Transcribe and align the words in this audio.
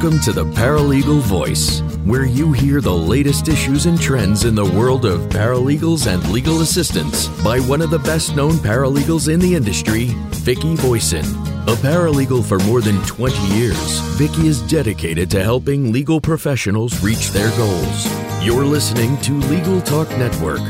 Welcome 0.00 0.20
to 0.20 0.32
the 0.32 0.44
Paralegal 0.44 1.22
Voice, 1.22 1.80
where 2.04 2.24
you 2.24 2.52
hear 2.52 2.80
the 2.80 2.94
latest 2.94 3.48
issues 3.48 3.86
and 3.86 4.00
trends 4.00 4.44
in 4.44 4.54
the 4.54 4.64
world 4.64 5.04
of 5.04 5.22
paralegals 5.22 6.06
and 6.06 6.24
legal 6.30 6.60
assistants 6.60 7.26
by 7.42 7.58
one 7.58 7.82
of 7.82 7.90
the 7.90 7.98
best 7.98 8.36
known 8.36 8.52
paralegals 8.52 9.28
in 9.28 9.40
the 9.40 9.56
industry, 9.56 10.10
Vicki 10.46 10.76
Voisin. 10.76 11.24
A 11.66 11.74
paralegal 11.82 12.44
for 12.44 12.60
more 12.60 12.80
than 12.80 13.04
20 13.06 13.34
years, 13.56 13.98
Vicki 14.16 14.46
is 14.46 14.62
dedicated 14.70 15.32
to 15.32 15.42
helping 15.42 15.90
legal 15.90 16.20
professionals 16.20 17.02
reach 17.02 17.30
their 17.30 17.50
goals. 17.56 18.06
You're 18.40 18.64
listening 18.64 19.20
to 19.22 19.32
Legal 19.32 19.80
Talk 19.80 20.08
Network. 20.10 20.60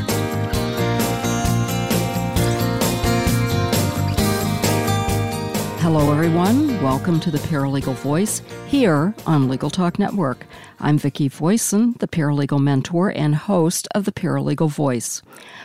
Hello, 5.91 6.11
everyone. 6.11 6.79
Welcome 6.83 7.19
to 7.21 7.31
the 7.31 7.39
Paralegal 7.39 7.95
Voice 7.95 8.43
here 8.67 9.15
on 9.25 9.49
Legal 9.49 9.71
Talk 9.71 9.97
Network. 9.97 10.45
I'm 10.79 10.99
Vicki 10.99 11.27
Voisin, 11.27 11.95
the 11.97 12.07
paralegal 12.07 12.61
mentor 12.61 13.09
and 13.09 13.33
host 13.33 13.87
of 13.95 14.05
the 14.05 14.11
Paralegal 14.11 14.69
Voice. 14.69 15.23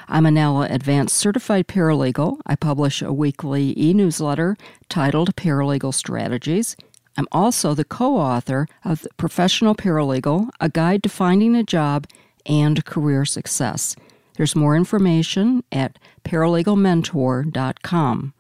I'm 0.09 0.25
an 0.25 0.33
NALA 0.33 0.69
Advanced 0.71 1.15
Certified 1.15 1.69
Paralegal. 1.69 2.41
I 2.47 2.57
publish 2.57 3.03
a 3.03 3.13
weekly 3.13 3.79
e 3.79 3.93
newsletter 3.93 4.57
titled 4.89 5.37
Paralegal 5.37 5.93
Strategies. 5.93 6.75
I'm 7.19 7.29
also 7.31 7.75
the 7.75 7.85
co 7.85 8.17
author 8.17 8.67
of 8.83 9.07
Professional 9.19 9.75
Paralegal 9.75 10.49
A 10.59 10.71
Guide 10.71 11.03
to 11.03 11.11
Finding 11.11 11.55
a 11.55 11.63
Job 11.63 12.07
and 12.47 12.83
Career 12.87 13.27
Success. 13.27 13.95
There's 14.39 14.57
more 14.57 14.75
information 14.75 15.65
at 15.71 15.99
paralegalmentor.com. 16.25 18.33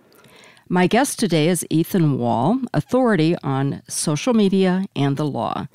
My 0.68 0.86
guest 0.86 1.18
today 1.18 1.48
is 1.48 1.66
Ethan 1.68 2.18
Wall, 2.18 2.58
authority 2.72 3.36
on 3.42 3.82
social 3.86 4.32
media 4.32 4.86
and 4.96 5.18
the 5.18 5.26
law. 5.26 5.66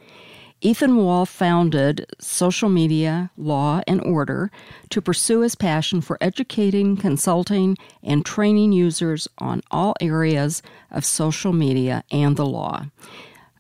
Ethan 0.62 0.98
Wall 0.98 1.28
founded 1.28 2.08
Social 2.20 2.70
Media 2.70 3.30
Law 3.38 3.82
and 3.86 4.02
Order 4.02 4.50
to 4.90 5.00
pursue 5.00 5.42
his 5.42 5.54
passion 5.54 6.02
for 6.02 6.17
educating, 6.20 6.98
consulting, 6.98 7.78
and 8.02 8.26
training 8.26 8.72
users 8.72 9.28
on 9.38 9.62
all 9.70 9.94
areas 10.02 10.64
of 10.90 11.06
social 11.06 11.54
media 11.54 12.04
and 12.12 12.36
the 12.36 12.45
law. 12.45 12.88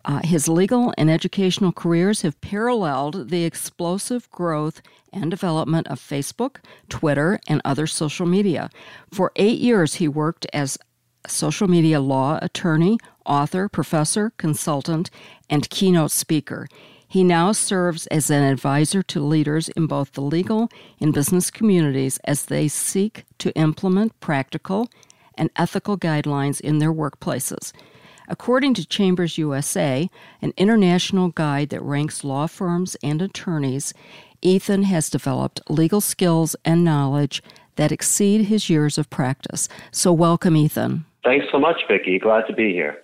Uh, 0.05 0.21
his 0.23 0.47
legal 0.47 0.93
and 0.97 1.11
educational 1.11 1.71
careers 1.71 2.23
have 2.23 2.41
paralleled 2.41 3.29
the 3.29 3.43
explosive 3.43 4.29
growth 4.31 4.81
and 5.13 5.29
development 5.29 5.87
of 5.87 5.99
Facebook, 5.99 6.57
Twitter, 6.89 7.39
and 7.47 7.61
other 7.63 7.85
social 7.85 8.25
media. 8.25 8.71
For 9.11 9.31
eight 9.35 9.59
years, 9.59 9.95
he 9.95 10.07
worked 10.07 10.47
as 10.53 10.79
social 11.27 11.67
media 11.67 11.99
law 11.99 12.39
attorney, 12.41 12.97
author, 13.25 13.69
professor, 13.69 14.31
consultant, 14.37 15.09
and 15.49 15.69
keynote 15.69 16.11
speaker. 16.11 16.67
He 17.07 17.23
now 17.23 17.51
serves 17.53 18.05
as 18.07 18.29
an 18.29 18.43
advisor 18.43 19.01
to 19.03 19.19
leaders 19.19 19.69
in 19.69 19.87
both 19.87 20.13
the 20.13 20.21
legal 20.21 20.69
and 21.01 21.13
business 21.13 21.49
communities 21.49 22.19
as 22.23 22.45
they 22.45 22.67
seek 22.67 23.25
to 23.39 23.51
implement 23.55 24.19
practical 24.19 24.89
and 25.33 25.49
ethical 25.55 25.97
guidelines 25.97 26.61
in 26.61 26.77
their 26.77 26.93
workplaces. 26.93 27.71
According 28.27 28.75
to 28.75 28.85
Chambers 28.85 29.39
USA, 29.39 30.07
an 30.39 30.53
international 30.55 31.29
guide 31.29 31.69
that 31.69 31.81
ranks 31.81 32.23
law 32.23 32.45
firms 32.45 32.95
and 33.01 33.23
attorneys, 33.23 33.91
Ethan 34.43 34.83
has 34.83 35.09
developed 35.09 35.61
legal 35.67 36.01
skills 36.01 36.55
and 36.63 36.83
knowledge 36.83 37.41
that 37.75 37.91
exceed 37.91 38.45
his 38.45 38.69
years 38.69 38.99
of 38.99 39.09
practice. 39.09 39.67
So, 39.91 40.13
welcome, 40.13 40.55
Ethan. 40.55 41.05
Thanks 41.23 41.47
so 41.51 41.59
much, 41.59 41.81
Vicki. 41.87 42.19
Glad 42.19 42.47
to 42.47 42.53
be 42.53 42.73
here. 42.73 42.97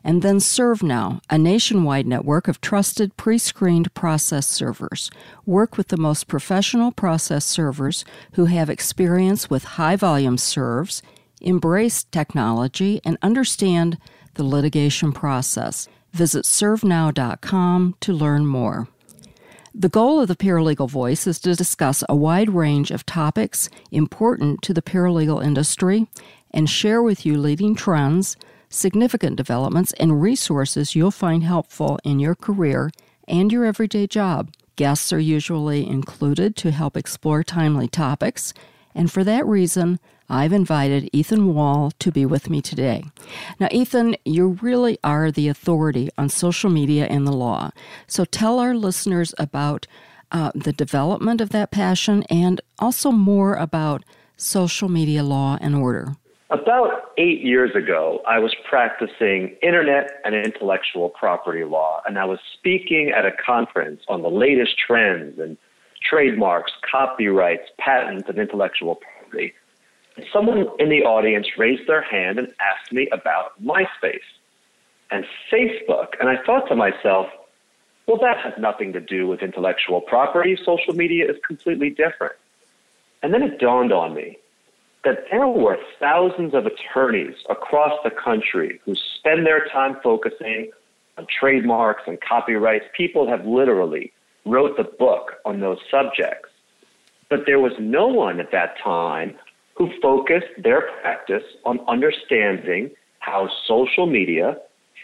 And 0.04 0.22
then 0.22 0.38
ServeNow, 0.38 1.20
a 1.30 1.38
nationwide 1.38 2.06
network 2.06 2.48
of 2.48 2.60
trusted 2.60 3.16
pre 3.16 3.38
screened 3.38 3.92
process 3.94 4.46
servers. 4.46 5.10
Work 5.46 5.76
with 5.76 5.88
the 5.88 5.96
most 5.96 6.28
professional 6.28 6.92
process 6.92 7.44
servers 7.44 8.04
who 8.32 8.44
have 8.46 8.68
experience 8.68 9.48
with 9.48 9.64
high 9.64 9.96
volume 9.96 10.36
serves, 10.36 11.02
embrace 11.40 12.04
technology, 12.04 13.00
and 13.04 13.18
understand 13.22 13.98
the 14.34 14.44
litigation 14.44 15.12
process. 15.12 15.88
Visit 16.12 16.44
servenow.com 16.44 17.96
to 18.00 18.12
learn 18.12 18.46
more. 18.46 18.88
The 19.74 19.88
goal 19.90 20.20
of 20.20 20.28
the 20.28 20.36
Paralegal 20.36 20.88
Voice 20.88 21.26
is 21.26 21.38
to 21.40 21.54
discuss 21.54 22.02
a 22.08 22.16
wide 22.16 22.50
range 22.50 22.90
of 22.90 23.04
topics 23.04 23.68
important 23.90 24.62
to 24.62 24.72
the 24.72 24.80
paralegal 24.80 25.44
industry 25.44 26.06
and 26.56 26.70
share 26.70 27.02
with 27.02 27.26
you 27.26 27.36
leading 27.36 27.74
trends, 27.74 28.34
significant 28.70 29.36
developments, 29.36 29.92
and 30.00 30.22
resources 30.22 30.96
you'll 30.96 31.10
find 31.10 31.44
helpful 31.44 31.98
in 32.02 32.18
your 32.18 32.34
career 32.34 32.90
and 33.28 33.52
your 33.52 33.66
everyday 33.66 34.06
job. 34.06 34.50
Guests 34.74 35.12
are 35.12 35.20
usually 35.20 35.86
included 35.86 36.56
to 36.56 36.70
help 36.70 36.96
explore 36.96 37.44
timely 37.44 37.88
topics, 37.88 38.54
and 38.94 39.12
for 39.12 39.22
that 39.22 39.46
reason, 39.46 40.00
I've 40.28 40.52
invited 40.52 41.10
Ethan 41.12 41.54
Wall 41.54 41.92
to 41.98 42.10
be 42.10 42.24
with 42.24 42.48
me 42.48 42.62
today. 42.62 43.04
Now, 43.60 43.68
Ethan, 43.70 44.16
you 44.24 44.58
really 44.62 44.98
are 45.04 45.30
the 45.30 45.48
authority 45.48 46.08
on 46.16 46.30
social 46.30 46.70
media 46.70 47.06
and 47.06 47.26
the 47.26 47.32
law. 47.32 47.70
So 48.06 48.24
tell 48.24 48.58
our 48.58 48.74
listeners 48.74 49.34
about 49.38 49.86
uh, 50.32 50.52
the 50.54 50.72
development 50.72 51.40
of 51.40 51.50
that 51.50 51.70
passion 51.70 52.24
and 52.24 52.60
also 52.78 53.12
more 53.12 53.54
about 53.54 54.04
social 54.36 54.88
media 54.88 55.22
law 55.22 55.58
and 55.60 55.74
order. 55.76 56.16
About 56.48 57.10
eight 57.18 57.40
years 57.40 57.74
ago, 57.74 58.22
I 58.24 58.38
was 58.38 58.54
practicing 58.68 59.56
internet 59.62 60.20
and 60.24 60.32
intellectual 60.32 61.08
property 61.08 61.64
law, 61.64 62.02
and 62.06 62.20
I 62.20 62.24
was 62.24 62.38
speaking 62.54 63.10
at 63.10 63.26
a 63.26 63.32
conference 63.32 64.02
on 64.06 64.22
the 64.22 64.30
latest 64.30 64.78
trends 64.78 65.40
in 65.40 65.58
trademarks, 66.08 66.70
copyrights, 66.88 67.68
patents, 67.78 68.28
and 68.28 68.38
intellectual 68.38 68.94
property. 68.94 69.54
Someone 70.32 70.68
in 70.78 70.88
the 70.88 71.02
audience 71.02 71.48
raised 71.58 71.88
their 71.88 72.02
hand 72.02 72.38
and 72.38 72.46
asked 72.60 72.92
me 72.92 73.08
about 73.10 73.60
MySpace 73.60 74.20
and 75.10 75.24
Facebook. 75.52 76.10
And 76.20 76.28
I 76.28 76.36
thought 76.44 76.68
to 76.68 76.76
myself, 76.76 77.26
well, 78.06 78.18
that 78.18 78.38
has 78.38 78.52
nothing 78.56 78.92
to 78.92 79.00
do 79.00 79.26
with 79.26 79.42
intellectual 79.42 80.00
property. 80.00 80.56
Social 80.64 80.94
media 80.94 81.28
is 81.28 81.36
completely 81.44 81.90
different. 81.90 82.36
And 83.24 83.34
then 83.34 83.42
it 83.42 83.58
dawned 83.58 83.92
on 83.92 84.14
me 84.14 84.38
that 85.06 85.24
there 85.30 85.46
were 85.46 85.78
thousands 86.00 86.52
of 86.52 86.66
attorneys 86.66 87.36
across 87.48 87.92
the 88.02 88.10
country 88.10 88.80
who 88.84 88.94
spend 89.16 89.46
their 89.46 89.68
time 89.68 89.96
focusing 90.02 90.72
on 91.16 91.26
trademarks 91.40 92.02
and 92.08 92.20
copyrights. 92.20 92.84
People 92.94 93.28
have 93.28 93.46
literally 93.46 94.12
wrote 94.44 94.76
the 94.76 94.82
book 94.82 95.34
on 95.44 95.60
those 95.60 95.78
subjects. 95.88 96.48
But 97.30 97.46
there 97.46 97.60
was 97.60 97.72
no 97.78 98.08
one 98.08 98.40
at 98.40 98.50
that 98.50 98.76
time 98.82 99.36
who 99.74 99.90
focused 100.02 100.50
their 100.58 100.90
practice 101.00 101.44
on 101.64 101.78
understanding 101.86 102.90
how 103.20 103.48
social 103.66 104.06
media, 104.06 104.56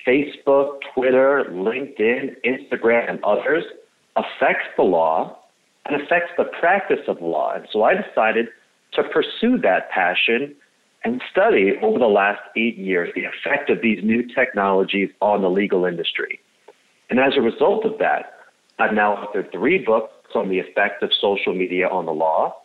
Facebook, 0.05 0.79
Twitter, 0.95 1.45
LinkedIn, 1.51 2.35
Instagram, 2.45 3.09
and 3.09 3.23
others 3.23 3.63
affects 4.17 4.67
the 4.77 4.83
law 4.83 5.39
and 5.87 6.01
affects 6.03 6.33
the 6.37 6.45
practice 6.45 7.07
of 7.07 7.21
law. 7.21 7.53
And 7.55 7.67
so 7.73 7.85
I 7.85 7.95
decided 7.95 8.49
to 8.95 9.03
pursue 9.05 9.59
that 9.59 9.91
passion 9.91 10.55
and 11.05 11.21
study 11.31 11.73
over 11.83 11.99
the 11.99 12.07
last 12.07 12.41
eight 12.57 12.77
years 12.77 13.11
the 13.15 13.25
effect 13.25 13.71
of 13.71 13.83
these 13.83 14.03
new 14.05 14.23
technologies 14.35 15.11
on 15.21 15.43
the 15.43 15.51
legal 15.51 15.85
industry. 15.85 16.41
And 17.11 17.19
as 17.19 17.33
a 17.37 17.41
result 17.41 17.85
of 17.85 17.99
that, 17.99 18.35
I've 18.79 18.95
now 18.95 19.17
authored 19.17 19.51
three 19.53 19.79
books 19.79 20.13
on 20.35 20.49
the 20.49 20.59
effect 20.59 21.03
of 21.03 21.11
social 21.21 21.55
media 21.55 21.89
on 21.89 22.07
the 22.07 22.13
law. 22.13 22.57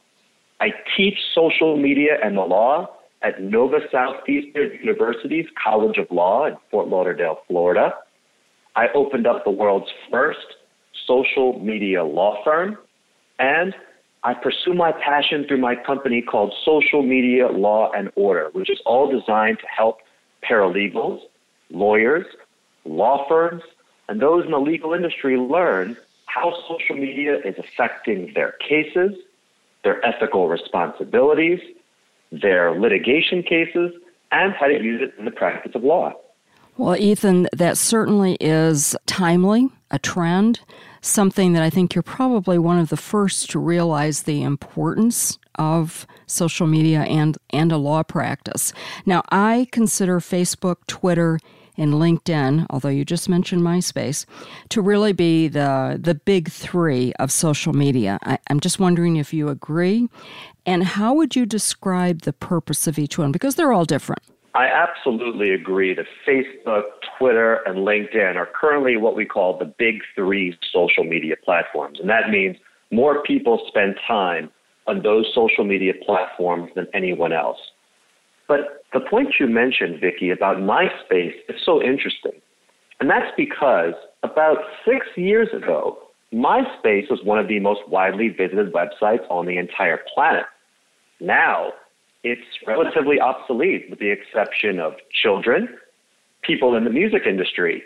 I 0.59 0.69
teach 0.95 1.17
social 1.35 1.77
media 1.77 2.17
and 2.23 2.37
the 2.37 2.41
law 2.41 2.89
at 3.21 3.41
Nova 3.41 3.79
Southeastern 3.91 4.71
University's 4.81 5.45
College 5.61 5.97
of 5.97 6.07
Law 6.11 6.45
in 6.45 6.55
Fort 6.71 6.87
Lauderdale, 6.87 7.39
Florida. 7.47 7.93
I 8.75 8.87
opened 8.93 9.27
up 9.27 9.43
the 9.43 9.51
world's 9.51 9.89
first 10.11 10.45
social 11.07 11.59
media 11.59 12.03
law 12.03 12.43
firm, 12.43 12.77
and 13.39 13.73
I 14.23 14.33
pursue 14.33 14.73
my 14.73 14.91
passion 14.91 15.45
through 15.47 15.59
my 15.59 15.75
company 15.75 16.21
called 16.21 16.53
Social 16.65 17.01
Media 17.01 17.47
Law 17.47 17.91
and 17.91 18.11
Order, 18.15 18.49
which 18.53 18.69
is 18.69 18.79
all 18.85 19.09
designed 19.09 19.59
to 19.59 19.67
help 19.67 19.99
paralegals, 20.49 21.21
lawyers, 21.69 22.25
law 22.85 23.27
firms, 23.27 23.63
and 24.09 24.21
those 24.21 24.45
in 24.45 24.51
the 24.51 24.59
legal 24.59 24.93
industry 24.93 25.37
learn 25.37 25.97
how 26.25 26.53
social 26.67 26.95
media 26.95 27.37
is 27.45 27.55
affecting 27.57 28.31
their 28.35 28.53
cases, 28.67 29.13
their 29.83 30.05
ethical 30.05 30.47
responsibilities, 30.47 31.59
their 32.31 32.79
litigation 32.79 33.43
cases, 33.43 33.91
and 34.31 34.53
how 34.53 34.67
to 34.67 34.73
use 34.73 35.01
it 35.01 35.17
in 35.17 35.25
the 35.25 35.31
practice 35.31 35.71
of 35.75 35.83
law. 35.83 36.13
Well, 36.77 36.95
Ethan, 36.95 37.47
that 37.53 37.75
certainly 37.75 38.37
is 38.39 38.95
timely, 39.07 39.69
a 39.89 39.97
trend, 39.97 40.59
something 41.01 41.53
that 41.53 41.63
I 41.63 41.71
think 41.71 41.95
you're 41.95 42.03
probably 42.03 42.59
one 42.59 42.77
of 42.77 42.89
the 42.89 42.97
first 42.97 43.49
to 43.49 43.59
realize 43.59 44.23
the 44.23 44.43
importance 44.43 45.39
of 45.55 46.05
social 46.27 46.67
media 46.67 47.01
and, 47.01 47.35
and 47.49 47.71
a 47.71 47.77
law 47.77 48.03
practice. 48.03 48.73
Now, 49.07 49.23
I 49.29 49.67
consider 49.71 50.19
Facebook, 50.19 50.85
Twitter, 50.85 51.39
and 51.77 51.95
LinkedIn, 51.95 52.67
although 52.69 52.89
you 52.89 53.03
just 53.03 53.27
mentioned 53.27 53.63
MySpace, 53.63 54.27
to 54.69 54.79
really 54.79 55.13
be 55.13 55.47
the, 55.47 55.97
the 55.99 56.13
big 56.13 56.49
three 56.49 57.11
of 57.13 57.31
social 57.31 57.73
media. 57.73 58.19
I, 58.21 58.37
I'm 58.51 58.59
just 58.59 58.79
wondering 58.79 59.15
if 59.15 59.33
you 59.33 59.49
agree. 59.49 60.09
And 60.65 60.83
how 60.83 61.15
would 61.15 61.35
you 61.35 61.47
describe 61.47 62.21
the 62.21 62.33
purpose 62.33 62.85
of 62.85 62.99
each 62.99 63.17
one? 63.17 63.31
Because 63.31 63.55
they're 63.55 63.73
all 63.73 63.85
different. 63.85 64.21
I 64.57 64.65
absolutely 64.65 65.51
agree 65.53 65.93
that 65.93 66.07
Facebook, 66.27 66.81
Twitter, 67.19 67.61
and 67.67 67.87
LinkedIn 67.87 68.35
are 68.37 68.49
currently 68.59 68.97
what 68.97 69.15
we 69.15 69.23
call 69.23 69.55
the 69.55 69.65
big 69.65 70.01
three 70.15 70.57
social 70.73 71.03
media 71.03 71.35
platforms. 71.45 71.99
And 71.99 72.09
that 72.09 72.31
means 72.31 72.57
more 72.89 73.21
people 73.21 73.63
spend 73.67 73.97
time 74.07 74.49
on 74.87 75.03
those 75.03 75.27
social 75.35 75.63
media 75.63 75.93
platforms 76.03 76.71
than 76.75 76.87
anyone 76.95 77.33
else. 77.33 77.59
But 78.47 78.83
the 78.93 78.99
point 78.99 79.35
you 79.39 79.45
mentioned, 79.45 80.01
Vicki, 80.01 80.31
about 80.31 80.57
MySpace 80.57 81.35
is 81.49 81.61
so 81.63 81.79
interesting. 81.79 82.41
And 82.99 83.07
that's 83.07 83.31
because 83.37 83.93
about 84.23 84.57
six 84.83 85.05
years 85.15 85.49
ago, 85.55 85.99
MySpace 86.33 87.11
was 87.11 87.19
one 87.23 87.37
of 87.37 87.47
the 87.47 87.59
most 87.59 87.81
widely 87.87 88.29
visited 88.29 88.73
websites 88.73 89.29
on 89.29 89.45
the 89.45 89.59
entire 89.59 89.99
planet. 90.15 90.45
Now, 91.19 91.73
it's 92.31 92.67
relatively 92.67 93.19
obsolete 93.19 93.89
with 93.89 93.99
the 93.99 94.11
exception 94.11 94.79
of 94.79 94.93
children, 95.11 95.69
people 96.41 96.75
in 96.75 96.83
the 96.83 96.89
music 96.89 97.23
industry. 97.27 97.83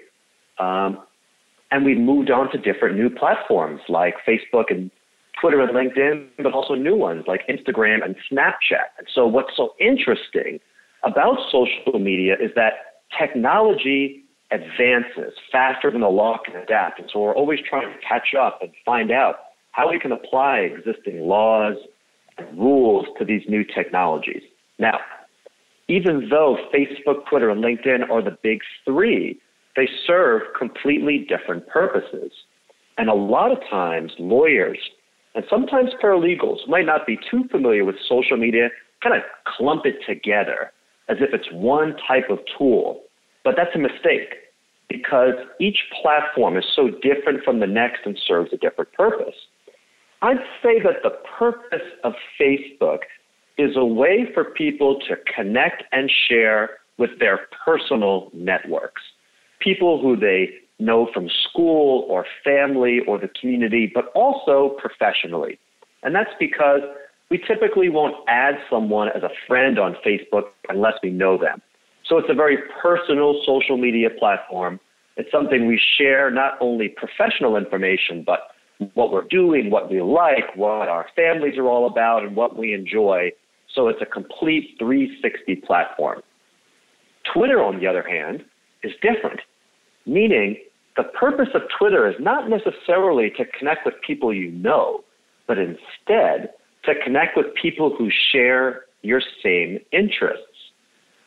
Um, 0.60 1.00
and 1.72 1.86
we've 1.86 1.98
moved 1.98 2.30
on 2.30 2.52
to 2.52 2.58
different 2.58 2.98
new 2.98 3.10
platforms 3.10 3.82
like 3.88 4.16
Facebook 4.28 4.66
and 4.70 4.92
Twitter 5.40 5.62
and 5.62 5.72
LinkedIn, 5.72 6.28
but 6.44 6.54
also 6.54 6.76
new 6.76 6.96
ones 6.96 7.24
like 7.28 7.48
Instagram 7.48 8.04
and 8.04 8.16
Snapchat. 8.30 8.92
And 8.98 9.08
so, 9.14 9.26
what's 9.26 9.56
so 9.56 9.74
interesting 9.80 10.60
about 11.04 11.38
social 11.52 12.00
media 12.00 12.34
is 12.34 12.52
that 12.56 12.74
technology 13.18 14.24
advances 14.52 15.34
faster 15.52 15.90
than 15.90 16.02
the 16.02 16.10
law 16.10 16.38
can 16.46 16.56
adapt. 16.58 17.00
And 17.00 17.10
so, 17.12 17.22
we're 17.22 17.36
always 17.36 17.60
trying 17.68 17.88
to 17.92 17.98
catch 18.06 18.36
up 18.40 18.60
and 18.62 18.72
find 18.86 19.12
out 19.12 19.36
how 19.72 19.90
we 19.90 20.00
can 20.00 20.12
apply 20.12 20.60
existing 20.60 21.22
laws 21.22 21.78
rules 22.58 23.06
to 23.20 23.26
these 23.26 23.44
new 23.48 23.64
technologies. 23.64 24.44
Now, 24.80 25.00
even 25.88 26.30
though 26.30 26.58
Facebook, 26.74 27.26
Twitter, 27.30 27.50
and 27.50 27.64
LinkedIn 27.64 28.10
are 28.10 28.22
the 28.22 28.38
big 28.44 28.60
three, 28.86 29.40
they 29.76 29.90
serve 30.06 30.42
completely 30.58 31.28
different 31.28 31.68
purposes. 31.68 32.32
And 32.98 33.10
a 33.10 33.14
lot 33.14 33.52
of 33.52 33.58
times, 33.70 34.12
lawyers 34.20 34.78
and 35.34 35.46
sometimes 35.50 35.92
paralegals 36.04 36.68
might 36.68 36.86
not 36.86 37.06
be 37.06 37.18
too 37.30 37.46
familiar 37.50 37.86
with 37.86 37.96
social 38.08 38.38
media, 38.38 38.70
kind 39.02 39.16
of 39.16 39.24
clump 39.46 39.86
it 39.86 39.96
together 40.06 40.72
as 41.10 41.18
if 41.20 41.34
it's 41.34 41.48
one 41.52 41.96
type 42.08 42.30
of 42.30 42.40
tool. 42.58 43.02
But 43.44 43.56
that's 43.58 43.76
a 43.76 43.80
mistake 43.80 44.36
because 44.90 45.36
each 45.60 45.78
platform 46.02 46.58
is 46.58 46.66
so 46.76 46.90
different 47.02 47.44
from 47.44 47.60
the 47.60 47.68
next 47.68 48.02
and 48.06 48.18
serves 48.28 48.52
a 48.54 48.58
different 48.58 48.92
purpose. 48.94 49.36
I'd 50.22 50.38
say 50.62 50.80
that 50.84 51.02
the 51.04 51.18
purpose 51.38 51.88
of 52.04 52.14
Facebook 52.40 53.00
is 53.58 53.76
a 53.76 53.86
way 53.86 54.28
for 54.34 54.46
people 54.46 55.00
to 55.08 55.16
connect 55.36 55.84
and 55.92 56.12
share 56.28 56.78
with 56.98 57.12
their 57.20 57.48
personal 57.66 58.30
networks, 58.34 59.02
people 59.60 60.02
who 60.02 60.16
they 60.16 60.50
know 60.80 61.10
from 61.14 61.30
school 61.50 62.06
or 62.10 62.26
family 62.44 63.00
or 63.08 63.18
the 63.18 63.30
community, 63.40 63.92
but 63.94 64.12
also 64.14 64.76
professionally. 64.80 65.58
And 66.04 66.14
that's 66.14 66.32
because 66.40 66.82
we 67.30 67.38
typically 67.38 67.90
won't 67.90 68.16
add 68.28 68.56
someone 68.70 69.10
as 69.10 69.24
a 69.24 69.30
friend 69.48 69.80
on 69.80 69.96
Facebook 70.06 70.46
unless 70.70 70.94
we 71.02 71.10
know 71.10 71.38
them. 71.38 71.62
So 72.08 72.18
it's 72.18 72.30
a 72.30 72.34
very 72.34 72.58
personal 72.82 73.42
social 73.46 73.78
media 73.78 74.10
platform. 74.10 74.80
It's 75.18 75.32
something 75.32 75.68
we 75.68 75.80
share 75.98 76.30
not 76.30 76.54
only 76.60 76.90
professional 76.90 77.56
information, 77.58 78.24
but 78.26 78.51
what 78.94 79.12
we're 79.12 79.28
doing, 79.28 79.70
what 79.70 79.90
we 79.92 80.02
like, 80.02 80.56
what 80.56 80.88
our 80.88 81.08
families 81.16 81.58
are 81.58 81.68
all 81.68 81.88
about, 81.88 82.24
and 82.24 82.36
what 82.36 82.58
we 82.58 82.74
enjoy. 82.74 83.32
So 83.74 83.88
it's 83.88 84.02
a 84.02 84.06
complete 84.06 84.76
360 84.80 85.56
platform. 85.68 86.22
Twitter, 87.34 87.64
on 87.64 87.80
the 87.80 87.88
other 87.88 88.04
hand, 88.08 88.44
is 88.84 88.92
different, 89.02 89.40
meaning 90.06 90.58
the 90.98 91.04
purpose 91.04 91.50
of 91.54 91.62
Twitter 91.78 92.10
is 92.10 92.16
not 92.20 92.50
necessarily 92.50 93.30
to 93.38 93.46
connect 93.58 93.86
with 93.86 93.96
people 94.06 94.34
you 94.34 94.52
know, 94.52 95.04
but 95.48 95.58
instead 95.58 96.50
to 96.84 96.94
connect 97.04 97.38
with 97.38 97.48
people 97.62 97.96
who 97.96 98.10
share 98.32 98.82
your 99.04 99.22
same 99.44 99.80
interests. 99.92 100.46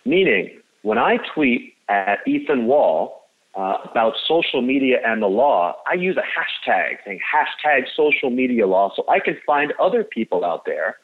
Meaning, 0.04 0.60
when 0.82 0.98
I 0.98 1.16
tweet 1.34 1.74
at 1.88 2.18
Ethan 2.26 2.66
Wall 2.66 3.23
uh, 3.56 3.76
about 3.90 4.14
social 4.26 4.62
media 4.62 4.96
and 5.04 5.22
the 5.22 5.26
law, 5.26 5.74
I 5.90 5.94
use 5.94 6.16
a 6.16 6.20
hashtag 6.20 6.96
saying 7.04 7.20
hashtag 7.20 7.82
social 7.96 8.30
media 8.30 8.66
law 8.66 8.92
so 8.96 9.04
I 9.08 9.20
can 9.20 9.36
find 9.46 9.72
other 9.80 10.04
people 10.04 10.44
out 10.44 10.64
there 10.66 10.96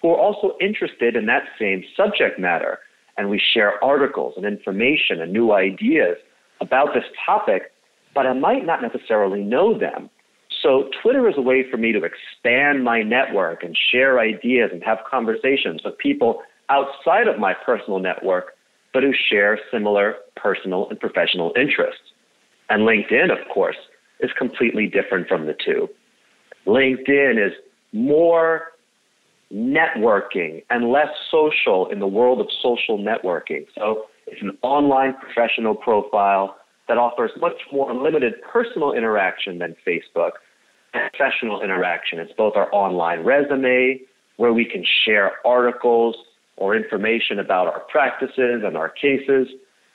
who 0.00 0.10
are 0.10 0.18
also 0.18 0.56
interested 0.60 1.16
in 1.16 1.26
that 1.26 1.42
same 1.58 1.84
subject 1.96 2.38
matter. 2.38 2.78
And 3.16 3.28
we 3.28 3.40
share 3.52 3.82
articles 3.82 4.34
and 4.36 4.46
information 4.46 5.20
and 5.20 5.32
new 5.32 5.52
ideas 5.52 6.16
about 6.60 6.94
this 6.94 7.04
topic 7.26 7.72
but 8.18 8.26
I 8.26 8.32
might 8.32 8.66
not 8.66 8.82
necessarily 8.82 9.44
know 9.44 9.78
them. 9.78 10.10
So 10.62 10.90
Twitter 11.02 11.28
is 11.28 11.36
a 11.38 11.40
way 11.40 11.64
for 11.70 11.76
me 11.76 11.92
to 11.92 12.00
expand 12.02 12.82
my 12.82 13.00
network 13.00 13.62
and 13.62 13.78
share 13.92 14.18
ideas 14.18 14.70
and 14.72 14.82
have 14.82 14.98
conversations 15.08 15.82
with 15.84 15.96
people 15.98 16.42
outside 16.68 17.28
of 17.28 17.38
my 17.38 17.54
personal 17.64 18.00
network, 18.00 18.54
but 18.92 19.02
who 19.02 19.12
share 19.12 19.58
similar 19.70 20.14
personal 20.36 20.88
and 20.88 20.98
professional 20.98 21.52
interests. 21.56 22.02
And 22.70 22.82
LinkedIn, 22.82 23.30
of 23.30 23.38
course, 23.52 23.76
is 24.20 24.30
completely 24.36 24.86
different 24.86 25.28
from 25.28 25.46
the 25.46 25.54
two. 25.54 25.88
LinkedIn 26.66 27.44
is 27.44 27.52
more 27.92 28.72
networking 29.52 30.62
and 30.70 30.90
less 30.90 31.08
social 31.30 31.88
in 31.90 32.00
the 32.00 32.06
world 32.06 32.40
of 32.40 32.48
social 32.62 32.98
networking. 32.98 33.66
So 33.74 34.04
it's 34.26 34.42
an 34.42 34.58
online 34.62 35.14
professional 35.14 35.74
profile 35.74 36.56
that 36.86 36.98
offers 36.98 37.30
much 37.40 37.56
more 37.72 37.92
limited 37.94 38.34
personal 38.52 38.92
interaction 38.92 39.58
than 39.58 39.74
Facebook 39.86 40.32
professional 40.92 41.62
interaction. 41.62 42.18
It's 42.18 42.32
both 42.36 42.56
our 42.56 42.72
online 42.74 43.24
resume, 43.24 44.00
where 44.36 44.52
we 44.52 44.64
can 44.64 44.84
share 45.04 45.32
articles 45.46 46.16
or 46.58 46.76
information 46.76 47.38
about 47.38 47.66
our 47.66 47.80
practices 47.80 48.62
and 48.64 48.76
our 48.76 48.88
cases. 48.88 49.48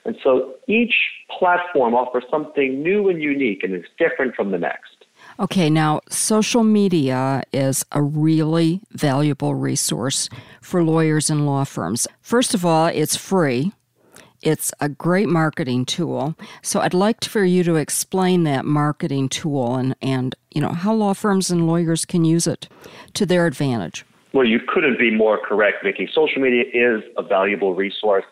And 0.04 0.16
so 0.22 0.54
each 0.66 0.94
platform 1.38 1.94
offers 1.94 2.24
something 2.30 2.82
new 2.82 3.08
and 3.08 3.22
unique 3.22 3.62
and 3.62 3.74
is 3.74 3.84
different 3.98 4.34
from 4.34 4.50
the 4.50 4.58
next. 4.58 5.06
Okay, 5.38 5.70
now 5.70 6.00
social 6.08 6.62
media 6.62 7.42
is 7.52 7.84
a 7.92 8.02
really 8.02 8.80
valuable 8.90 9.54
resource 9.54 10.28
for 10.60 10.82
lawyers 10.82 11.30
and 11.30 11.46
law 11.46 11.64
firms. 11.64 12.06
First 12.20 12.54
of 12.54 12.64
all, 12.64 12.86
it's 12.86 13.16
free. 13.16 13.72
It's 14.42 14.72
a 14.80 14.90
great 14.90 15.28
marketing 15.28 15.86
tool. 15.86 16.36
So 16.60 16.80
I'd 16.80 16.92
like 16.92 17.24
for 17.24 17.44
you 17.44 17.64
to 17.64 17.76
explain 17.76 18.44
that 18.44 18.66
marketing 18.66 19.30
tool 19.30 19.76
and, 19.76 19.96
and 20.02 20.34
you 20.54 20.60
know 20.60 20.72
how 20.72 20.92
law 20.92 21.14
firms 21.14 21.50
and 21.50 21.66
lawyers 21.66 22.04
can 22.04 22.24
use 22.24 22.46
it 22.46 22.68
to 23.14 23.24
their 23.24 23.46
advantage. 23.46 24.04
Well, 24.34 24.44
you 24.44 24.58
couldn't 24.66 24.98
be 24.98 25.12
more 25.12 25.38
correct, 25.38 25.84
Vicki. 25.84 26.08
Social 26.12 26.42
media 26.42 26.64
is 26.74 27.04
a 27.16 27.22
valuable 27.22 27.72
resource, 27.72 28.24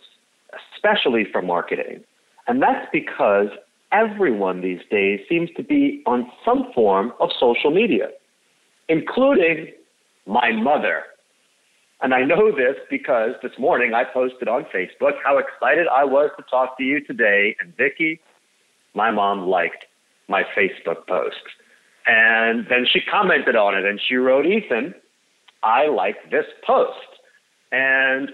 especially 0.75 1.25
for 1.31 1.41
marketing. 1.41 2.03
And 2.49 2.61
that's 2.61 2.89
because 2.93 3.47
everyone 3.93 4.63
these 4.63 4.81
days 4.91 5.21
seems 5.29 5.49
to 5.57 5.63
be 5.63 6.03
on 6.05 6.29
some 6.45 6.73
form 6.75 7.13
of 7.21 7.31
social 7.39 7.71
media, 7.71 8.09
including 8.89 9.69
my 10.27 10.51
mother. 10.51 11.05
And 12.01 12.13
I 12.13 12.25
know 12.25 12.51
this 12.51 12.75
because 12.91 13.31
this 13.41 13.53
morning 13.57 13.95
I 13.95 14.03
posted 14.03 14.49
on 14.49 14.67
Facebook 14.75 15.13
how 15.25 15.39
excited 15.39 15.87
I 15.87 16.03
was 16.03 16.31
to 16.37 16.43
talk 16.51 16.77
to 16.79 16.83
you 16.83 17.01
today. 17.05 17.55
And 17.61 17.77
Vicki, 17.77 18.19
my 18.95 19.13
mom 19.13 19.47
liked 19.47 19.87
my 20.29 20.43
Facebook 20.57 21.07
post. 21.07 21.37
And 22.07 22.67
then 22.69 22.87
she 22.93 23.01
commented 23.09 23.55
on 23.55 23.77
it 23.77 23.85
and 23.85 24.01
she 24.09 24.17
wrote, 24.17 24.47
Ethan, 24.47 24.97
I 25.63 25.89
like 25.89 26.17
this 26.31 26.47
post. 26.67 26.99
And 27.71 28.31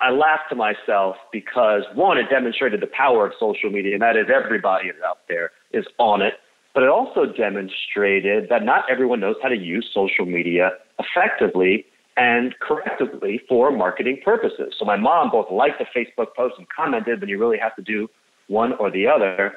I 0.00 0.10
laughed 0.10 0.50
to 0.50 0.56
myself 0.56 1.16
because 1.32 1.82
one, 1.94 2.18
it 2.18 2.28
demonstrated 2.28 2.80
the 2.80 2.88
power 2.88 3.26
of 3.26 3.32
social 3.38 3.70
media, 3.70 3.92
and 3.92 4.02
that 4.02 4.16
is 4.16 4.26
everybody 4.34 4.90
out 5.06 5.18
there 5.28 5.52
is 5.72 5.86
on 5.98 6.22
it. 6.22 6.34
But 6.74 6.82
it 6.82 6.88
also 6.88 7.26
demonstrated 7.26 8.48
that 8.48 8.64
not 8.64 8.84
everyone 8.90 9.20
knows 9.20 9.36
how 9.42 9.48
to 9.48 9.56
use 9.56 9.88
social 9.94 10.26
media 10.26 10.70
effectively 10.98 11.86
and 12.16 12.54
correctly 12.58 13.40
for 13.48 13.70
marketing 13.70 14.20
purposes. 14.24 14.74
So 14.78 14.84
my 14.84 14.96
mom 14.96 15.30
both 15.30 15.50
liked 15.50 15.78
the 15.78 15.86
Facebook 15.96 16.34
post 16.36 16.54
and 16.58 16.66
commented, 16.74 17.20
but 17.20 17.28
you 17.28 17.38
really 17.38 17.58
have 17.58 17.76
to 17.76 17.82
do 17.82 18.08
one 18.48 18.72
or 18.74 18.90
the 18.90 19.06
other. 19.06 19.54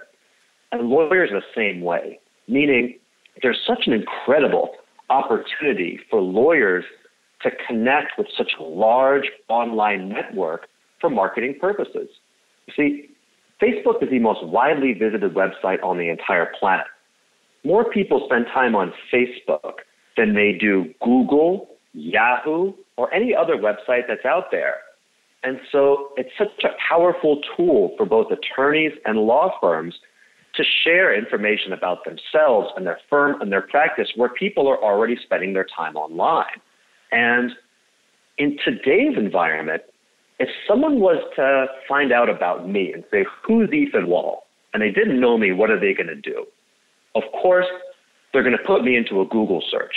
And 0.72 0.90
lawyers 0.90 1.30
the 1.32 1.42
same 1.56 1.82
way, 1.82 2.20
meaning 2.48 2.98
there's 3.42 3.60
such 3.66 3.88
an 3.88 3.94
incredible 3.94 4.72
opportunity 5.10 6.00
for 6.10 6.22
lawyers 6.22 6.86
to 7.42 7.52
connect 7.68 8.18
with 8.18 8.28
such 8.38 8.54
a 8.60 8.64
large 8.64 9.30
online 9.50 10.10
network 10.10 10.68
for 11.00 11.10
marketing 11.10 11.56
purposes. 11.60 12.10
You 12.68 12.74
see, 12.76 13.10
Facebook 13.62 14.02
is 14.02 14.10
the 14.10 14.20
most 14.20 14.46
widely 14.46 14.94
visited 14.94 15.34
website 15.34 15.84
on 15.84 15.98
the 15.98 16.10
entire 16.10 16.52
planet. 16.60 16.88
More 17.64 17.90
people 17.90 18.24
spend 18.26 18.46
time 18.54 18.76
on 18.76 18.94
Facebook 19.14 19.74
than 20.18 20.34
they 20.34 20.54
do 20.60 20.94
Google, 21.04 21.70
Yahoo, 21.94 22.74
or 22.98 23.14
any 23.14 23.34
other 23.36 23.56
website 23.56 24.04
that's 24.08 24.26
out 24.26 24.46
there. 24.52 24.76
And 25.44 25.60
so 25.72 26.10
it's 26.18 26.32
such 26.38 26.64
a 26.64 26.70
powerful 26.90 27.42
tool 27.56 27.94
for 27.98 28.06
both 28.06 28.28
attorneys 28.32 28.94
and 29.06 29.20
law 29.20 29.52
firms 29.62 29.96
to 30.56 30.64
share 30.84 31.16
information 31.16 31.74
about 31.74 32.00
themselves 32.06 32.70
and 32.76 32.86
their 32.86 33.00
firm 33.10 33.42
and 33.42 33.52
their 33.52 33.62
practice 33.62 34.10
where 34.16 34.30
people 34.30 34.68
are 34.68 34.82
already 34.82 35.18
spending 35.24 35.54
their 35.54 35.68
time 35.76 35.96
online. 35.96 36.62
And 37.12 37.52
in 38.38 38.58
today's 38.64 39.18
environment, 39.18 39.84
if 40.40 40.50
someone 40.68 41.00
was 41.00 41.24
to 41.38 41.68
find 41.88 42.12
out 42.12 42.30
about 42.30 42.68
me 42.68 42.92
and 42.92 43.04
say, 43.10 43.26
Who's 43.46 43.72
Ethan 43.72 44.08
Wall? 44.08 44.46
and 44.76 44.82
they 44.82 44.92
didn't 44.92 45.22
know 45.22 45.38
me, 45.38 45.54
what 45.54 45.72
are 45.72 45.80
they 45.80 45.94
going 45.94 46.08
to 46.08 46.16
do? 46.16 46.46
Of 47.16 47.24
course, 47.42 47.66
they're 48.34 48.44
going 48.44 48.58
to 48.58 48.64
put 48.68 48.84
me 48.84 48.98
into 48.98 49.22
a 49.22 49.26
Google 49.26 49.64
search. 49.72 49.96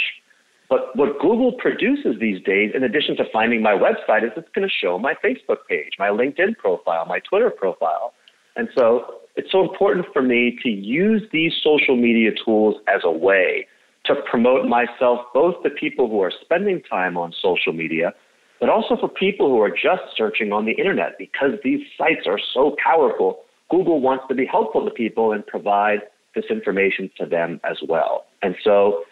But 0.70 0.94
what 0.94 1.18
Google 1.18 1.50
produces 1.50 2.14
these 2.20 2.40
days, 2.44 2.70
in 2.76 2.84
addition 2.84 3.16
to 3.16 3.24
finding 3.32 3.60
my 3.60 3.72
website, 3.72 4.22
is 4.22 4.30
it's 4.36 4.48
going 4.54 4.68
to 4.68 4.72
show 4.72 4.96
my 4.96 5.14
Facebook 5.14 5.66
page, 5.68 5.94
my 5.98 6.10
LinkedIn 6.10 6.56
profile, 6.58 7.06
my 7.06 7.18
Twitter 7.28 7.50
profile. 7.50 8.14
And 8.54 8.68
so 8.78 9.16
it's 9.34 9.50
so 9.50 9.68
important 9.68 10.06
for 10.12 10.22
me 10.22 10.56
to 10.62 10.68
use 10.68 11.22
these 11.32 11.54
social 11.60 11.96
media 11.96 12.30
tools 12.44 12.76
as 12.86 13.00
a 13.02 13.10
way 13.10 13.66
to 14.08 14.14
promote 14.28 14.66
myself 14.66 15.20
both 15.32 15.62
to 15.62 15.70
people 15.70 16.08
who 16.08 16.20
are 16.20 16.32
spending 16.42 16.82
time 16.82 17.16
on 17.16 17.32
social 17.40 17.72
media, 17.72 18.12
but 18.58 18.68
also 18.68 18.96
for 18.96 19.08
people 19.08 19.48
who 19.48 19.60
are 19.60 19.70
just 19.70 20.02
searching 20.16 20.52
on 20.52 20.64
the 20.64 20.72
internet 20.72 21.16
because 21.18 21.52
these 21.62 21.80
sites 21.96 22.26
are 22.26 22.40
so 22.52 22.74
powerful. 22.82 23.40
Google 23.70 24.00
wants 24.00 24.24
to 24.28 24.34
be 24.34 24.46
helpful 24.46 24.84
to 24.84 24.90
people 24.90 25.32
and 25.32 25.46
provide 25.46 26.00
this 26.34 26.46
information 26.50 27.10
to 27.18 27.26
them 27.26 27.60
as 27.68 27.76
well. 27.88 28.26
And 28.42 28.56
so 28.64 29.04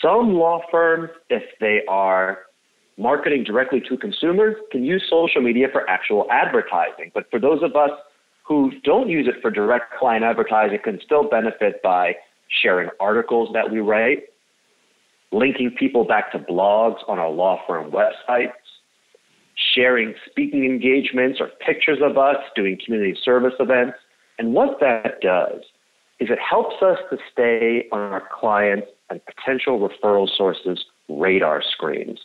some 0.00 0.34
law 0.34 0.62
firms, 0.70 1.10
if 1.28 1.42
they 1.60 1.80
are 1.88 2.38
marketing 2.96 3.44
directly 3.44 3.82
to 3.88 3.96
consumers, 3.96 4.54
can 4.70 4.84
use 4.84 5.04
social 5.10 5.42
media 5.42 5.66
for 5.72 5.88
actual 5.88 6.26
advertising. 6.30 7.10
But 7.14 7.24
for 7.30 7.40
those 7.40 7.62
of 7.62 7.76
us 7.76 7.90
who 8.46 8.72
don't 8.84 9.08
use 9.08 9.28
it 9.28 9.40
for 9.42 9.50
direct 9.50 9.92
client 9.98 10.24
advertising, 10.24 10.78
can 10.82 10.98
still 11.04 11.28
benefit 11.28 11.82
by 11.82 12.14
sharing 12.62 12.88
articles 13.00 13.50
that 13.52 13.70
we 13.70 13.80
write, 13.80 14.24
linking 15.32 15.70
people 15.78 16.04
back 16.04 16.32
to 16.32 16.38
blogs 16.38 16.96
on 17.06 17.18
our 17.18 17.30
law 17.30 17.60
firm 17.66 17.90
websites, 17.90 18.52
sharing 19.74 20.14
speaking 20.30 20.64
engagements 20.64 21.40
or 21.40 21.48
pictures 21.64 21.98
of 22.02 22.16
us 22.16 22.36
doing 22.54 22.78
community 22.84 23.16
service 23.24 23.54
events. 23.60 23.98
And 24.38 24.54
what 24.54 24.78
that 24.80 25.20
does 25.20 25.62
is 26.20 26.30
it 26.30 26.38
helps 26.38 26.76
us 26.82 26.98
to 27.10 27.18
stay 27.32 27.86
on 27.92 28.00
our 28.00 28.22
clients 28.32 28.88
and 29.10 29.20
potential 29.24 29.78
referral 29.78 30.28
sources 30.36 30.84
radar 31.08 31.62
screens. 31.62 32.20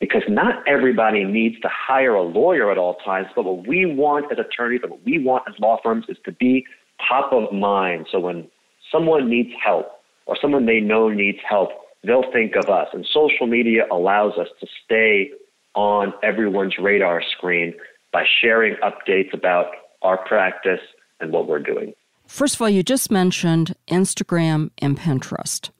Because 0.00 0.22
not 0.28 0.66
everybody 0.66 1.24
needs 1.24 1.60
to 1.60 1.68
hire 1.70 2.14
a 2.14 2.22
lawyer 2.22 2.70
at 2.70 2.78
all 2.78 2.96
times, 3.04 3.28
but 3.36 3.44
what 3.44 3.66
we 3.66 3.86
want 3.86 4.30
as 4.32 4.38
attorneys 4.38 4.80
and 4.82 4.90
what 4.90 5.04
we 5.04 5.22
want 5.24 5.44
as 5.48 5.54
law 5.60 5.78
firms 5.82 6.06
is 6.08 6.16
to 6.24 6.32
be 6.32 6.66
top 7.08 7.32
of 7.32 7.52
mind. 7.52 8.06
So 8.10 8.18
when 8.18 8.48
someone 8.94 9.28
needs 9.28 9.50
help 9.62 9.86
or 10.26 10.36
someone 10.40 10.66
they 10.66 10.80
know 10.80 11.08
needs 11.08 11.38
help, 11.48 11.70
they'll 12.04 12.30
think 12.32 12.54
of 12.56 12.70
us. 12.70 12.88
And 12.92 13.06
social 13.12 13.46
media 13.46 13.82
allows 13.90 14.38
us 14.38 14.48
to 14.60 14.66
stay 14.84 15.30
on 15.74 16.14
everyone's 16.22 16.76
radar 16.78 17.22
screen 17.36 17.74
by 18.12 18.24
sharing 18.40 18.76
updates 18.76 19.34
about 19.34 19.66
our 20.02 20.24
practice 20.24 20.80
and 21.20 21.32
what 21.32 21.48
we're 21.48 21.58
doing. 21.58 21.92
First 22.26 22.54
of 22.54 22.62
all, 22.62 22.68
you 22.68 22.82
just 22.82 23.10
mentioned 23.10 23.74
Instagram 23.88 24.70
and 24.78 24.96
Pinterest. 24.96 25.70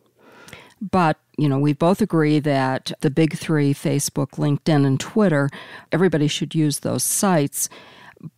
But, 0.81 1.19
you 1.39 1.49
know, 1.49 1.59
we 1.59 1.73
both 1.73 2.03
agree 2.03 2.41
that 2.41 2.93
the 3.01 3.11
big 3.11 3.39
three 3.39 3.73
Facebook, 3.73 4.33
LinkedIn, 4.33 4.85
and 4.85 5.01
Twitter, 5.01 5.49
everybody 5.93 6.29
should 6.29 6.55
use 6.55 6.81
those 6.81 7.03
sites. 7.03 7.71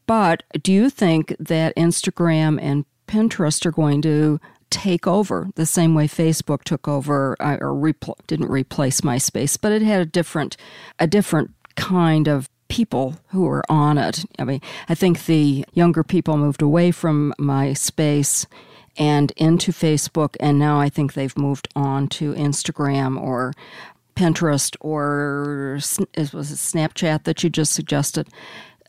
But 0.06 0.45
do 0.62 0.73
you 0.73 0.90
think 0.90 1.35
that 1.40 1.75
Instagram 1.75 2.61
and 2.61 2.85
Pinterest 3.09 3.64
are 3.66 3.73
going 3.73 4.02
to 4.02 4.40
take 4.70 5.06
over 5.06 5.49
the 5.54 5.66
same 5.66 5.94
way 5.94 6.06
Facebook 6.06 6.64
took 6.64 6.88
over 6.88 7.37
uh, 7.40 7.56
or 7.61 7.73
repl- 7.73 8.16
didn't 8.26 8.49
replace 8.49 9.00
MySpace, 9.00 9.58
but 9.61 9.73
it 9.73 9.82
had 9.82 10.00
a 10.00 10.06
different 10.06 10.56
a 10.99 11.06
different 11.06 11.52
kind 11.76 12.28
of 12.28 12.49
people 12.68 13.16
who 13.28 13.42
were 13.42 13.62
on 13.68 13.99
it. 13.99 14.25
I 14.38 14.44
mean, 14.44 14.61
I 14.88 14.94
think 14.94 15.26
the 15.26 15.64
younger 15.73 16.02
people 16.02 16.37
moved 16.37 16.62
away 16.62 16.90
from 16.90 17.32
MySpace 17.38 18.46
and 18.99 19.32
into 19.37 19.73
Facebook, 19.73 20.37
and 20.40 20.58
now 20.58 20.80
I 20.80 20.88
think 20.88 21.12
they've 21.12 21.37
moved 21.37 21.68
on 21.76 22.08
to 22.08 22.35
Instagram 22.35 23.20
or 23.20 23.52
Pinterest 24.16 24.75
or 24.80 25.75
was 25.75 25.99
it 26.00 26.56
Snapchat 26.56 27.25
that 27.25 27.44
you 27.44 27.50
just 27.50 27.73
suggested. 27.73 28.28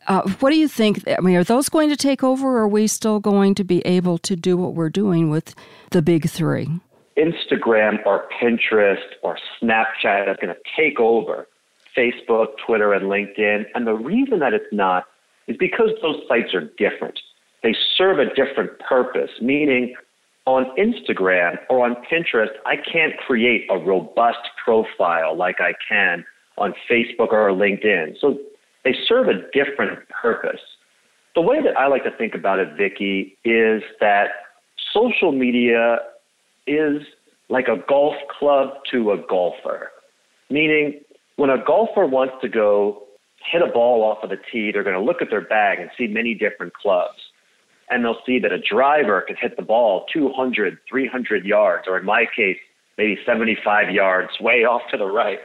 Uh, 0.08 0.22
what 0.40 0.50
do 0.50 0.56
you 0.56 0.68
think? 0.68 1.06
I 1.06 1.20
mean, 1.20 1.36
are 1.36 1.44
those 1.44 1.68
going 1.68 1.90
to 1.90 1.96
take 1.96 2.24
over, 2.24 2.48
or 2.48 2.62
are 2.62 2.68
we 2.68 2.86
still 2.86 3.20
going 3.20 3.54
to 3.56 3.64
be 3.64 3.80
able 3.86 4.16
to 4.18 4.34
do 4.34 4.56
what 4.56 4.74
we're 4.74 4.88
doing 4.88 5.28
with 5.28 5.54
the 5.90 6.00
big 6.00 6.28
three? 6.28 6.68
Instagram 7.18 8.04
or 8.06 8.24
Pinterest 8.40 9.04
or 9.22 9.38
Snapchat 9.60 10.30
is 10.30 10.36
going 10.40 10.54
to 10.54 10.60
take 10.76 10.98
over 10.98 11.46
Facebook, 11.96 12.46
Twitter, 12.64 12.94
and 12.94 13.06
LinkedIn. 13.06 13.64
And 13.74 13.86
the 13.86 13.94
reason 13.94 14.38
that 14.38 14.54
it's 14.54 14.72
not 14.72 15.04
is 15.46 15.56
because 15.58 15.90
those 16.00 16.22
sites 16.26 16.54
are 16.54 16.70
different. 16.78 17.18
They 17.62 17.74
serve 17.96 18.18
a 18.18 18.32
different 18.34 18.78
purpose, 18.78 19.30
meaning 19.42 19.94
on 20.46 20.64
Instagram 20.78 21.58
or 21.68 21.84
on 21.84 21.96
Pinterest, 22.10 22.48
I 22.64 22.76
can't 22.76 23.14
create 23.26 23.66
a 23.68 23.76
robust 23.76 24.38
profile 24.64 25.36
like 25.36 25.60
I 25.60 25.74
can 25.86 26.24
on 26.56 26.72
Facebook 26.90 27.32
or 27.32 27.50
LinkedIn. 27.50 28.18
So 28.20 28.38
they 28.84 28.94
serve 29.06 29.28
a 29.28 29.34
different 29.52 29.98
purpose. 30.08 30.60
The 31.34 31.42
way 31.42 31.62
that 31.62 31.76
I 31.78 31.88
like 31.88 32.04
to 32.04 32.10
think 32.16 32.34
about 32.34 32.58
it, 32.58 32.68
Vicki, 32.76 33.36
is 33.44 33.82
that 34.00 34.28
social 34.92 35.32
media 35.32 35.98
is 36.66 37.02
like 37.48 37.68
a 37.68 37.76
golf 37.88 38.14
club 38.38 38.70
to 38.90 39.12
a 39.12 39.16
golfer. 39.28 39.90
Meaning, 40.50 41.00
when 41.36 41.50
a 41.50 41.62
golfer 41.64 42.06
wants 42.06 42.34
to 42.42 42.48
go 42.48 43.04
hit 43.50 43.62
a 43.62 43.70
ball 43.72 44.02
off 44.02 44.22
of 44.22 44.30
the 44.30 44.36
tee, 44.50 44.70
they're 44.72 44.82
going 44.82 44.98
to 44.98 45.02
look 45.02 45.22
at 45.22 45.30
their 45.30 45.40
bag 45.40 45.78
and 45.78 45.90
see 45.96 46.06
many 46.06 46.34
different 46.34 46.74
clubs. 46.74 47.18
And 47.90 48.04
they'll 48.04 48.20
see 48.26 48.38
that 48.40 48.52
a 48.52 48.58
driver 48.58 49.22
can 49.26 49.36
hit 49.40 49.56
the 49.56 49.62
ball 49.62 50.04
200, 50.12 50.78
300 50.90 51.44
yards, 51.44 51.84
or 51.88 51.98
in 51.98 52.04
my 52.04 52.24
case, 52.36 52.58
maybe 52.98 53.16
75 53.24 53.90
yards 53.90 54.30
way 54.40 54.64
off 54.64 54.82
to 54.90 54.98
the 54.98 55.06
right 55.06 55.38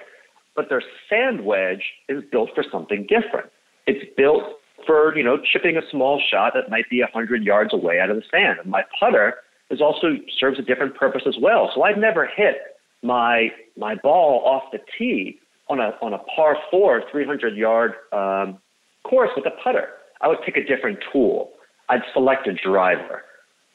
but 0.56 0.70
their 0.70 0.84
sand 1.10 1.46
wedge 1.46 1.84
is 2.10 2.24
built 2.32 2.50
for 2.54 2.64
something 2.72 3.08
different. 3.08 3.50
It's 3.88 4.06
built 4.16 4.44
for, 4.86 5.16
you 5.16 5.24
know, 5.24 5.38
chipping 5.52 5.78
a 5.78 5.82
small 5.92 6.22
shot 6.32 6.54
that 6.56 6.70
might 6.70 6.90
be 6.90 7.02
100 7.02 7.44
yards 7.44 7.74
away 7.74 8.00
out 8.00 8.10
of 8.10 8.18
the 8.18 8.24
sand. 8.30 8.60
And 8.62 8.70
my 8.70 8.84
putter 9.00 9.36
is 9.70 9.82
also 9.82 10.18
serves 10.40 10.60
a 10.60 10.62
different 10.62 10.96
purpose 10.96 11.24
as 11.28 11.36
well. 11.42 11.72
So 11.74 11.84
I've 11.84 11.98
never 11.98 12.28
hit 12.28 12.56
my 13.02 13.50
my 13.78 13.96
ball 13.96 14.42
off 14.46 14.64
the 14.72 14.80
tee 14.98 15.40
on 15.70 15.80
a 15.80 15.92
on 16.02 16.14
a 16.14 16.20
par 16.36 16.58
four 16.70 17.04
300 17.12 17.56
yard 17.56 17.94
um, 18.12 18.60
course 19.04 19.32
with 19.36 19.46
a 19.46 19.64
putter. 19.64 19.90
I 20.22 20.28
would 20.28 20.40
pick 20.46 20.56
a 20.58 20.64
different 20.64 21.00
tool. 21.12 21.52
I'd 21.90 22.02
select 22.14 22.48
a 22.48 22.54
driver. 22.54 23.24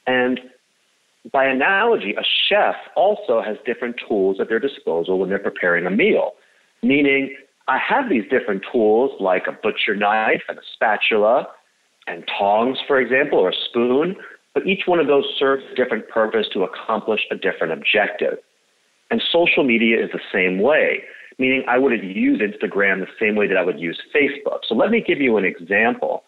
And 0.06 0.40
by 1.30 1.44
analogy, 1.44 2.14
a 2.14 2.23
chef 2.49 2.76
also 2.97 3.42
has 3.42 3.56
different 3.66 3.97
tools 4.08 4.38
at 4.40 4.49
their 4.49 4.58
disposal 4.58 5.18
when 5.18 5.28
they're 5.28 5.38
preparing 5.38 5.87
a 5.87 5.90
meal 5.90 6.32
meaning 6.82 7.37
I 7.66 7.78
have 7.78 8.08
these 8.08 8.25
different 8.30 8.62
tools 8.73 9.12
like 9.20 9.47
a 9.47 9.52
butcher 9.52 9.94
knife 9.94 10.42
and 10.49 10.58
a 10.58 10.62
spatula 10.75 11.49
and 12.06 12.25
tongs, 12.38 12.78
for 12.87 12.99
example, 12.99 13.38
or 13.38 13.50
a 13.50 13.54
spoon, 13.68 14.16
but 14.54 14.66
each 14.66 14.82
one 14.87 14.99
of 14.99 15.06
those 15.06 15.25
serves 15.38 15.62
a 15.70 15.75
different 15.75 16.08
purpose 16.08 16.47
to 16.54 16.64
accomplish 16.64 17.20
a 17.30 17.37
different 17.37 17.73
objective. 17.73 18.38
And 19.11 19.23
social 19.30 19.64
media 19.64 20.02
is 20.02 20.11
the 20.12 20.20
same 20.32 20.61
way, 20.61 21.02
meaning 21.38 21.64
I 21.68 21.78
would 21.78 21.92
use 22.02 22.40
Instagram 22.40 23.00
the 23.00 23.06
same 23.20 23.37
way 23.37 23.47
that 23.47 23.56
I 23.56 23.62
would 23.62 23.78
use 23.78 24.00
Facebook. 24.14 24.61
So 24.68 24.75
let 24.75 24.90
me 24.90 25.02
give 25.06 25.20
you 25.20 25.37
an 25.37 25.44
example 25.44 26.25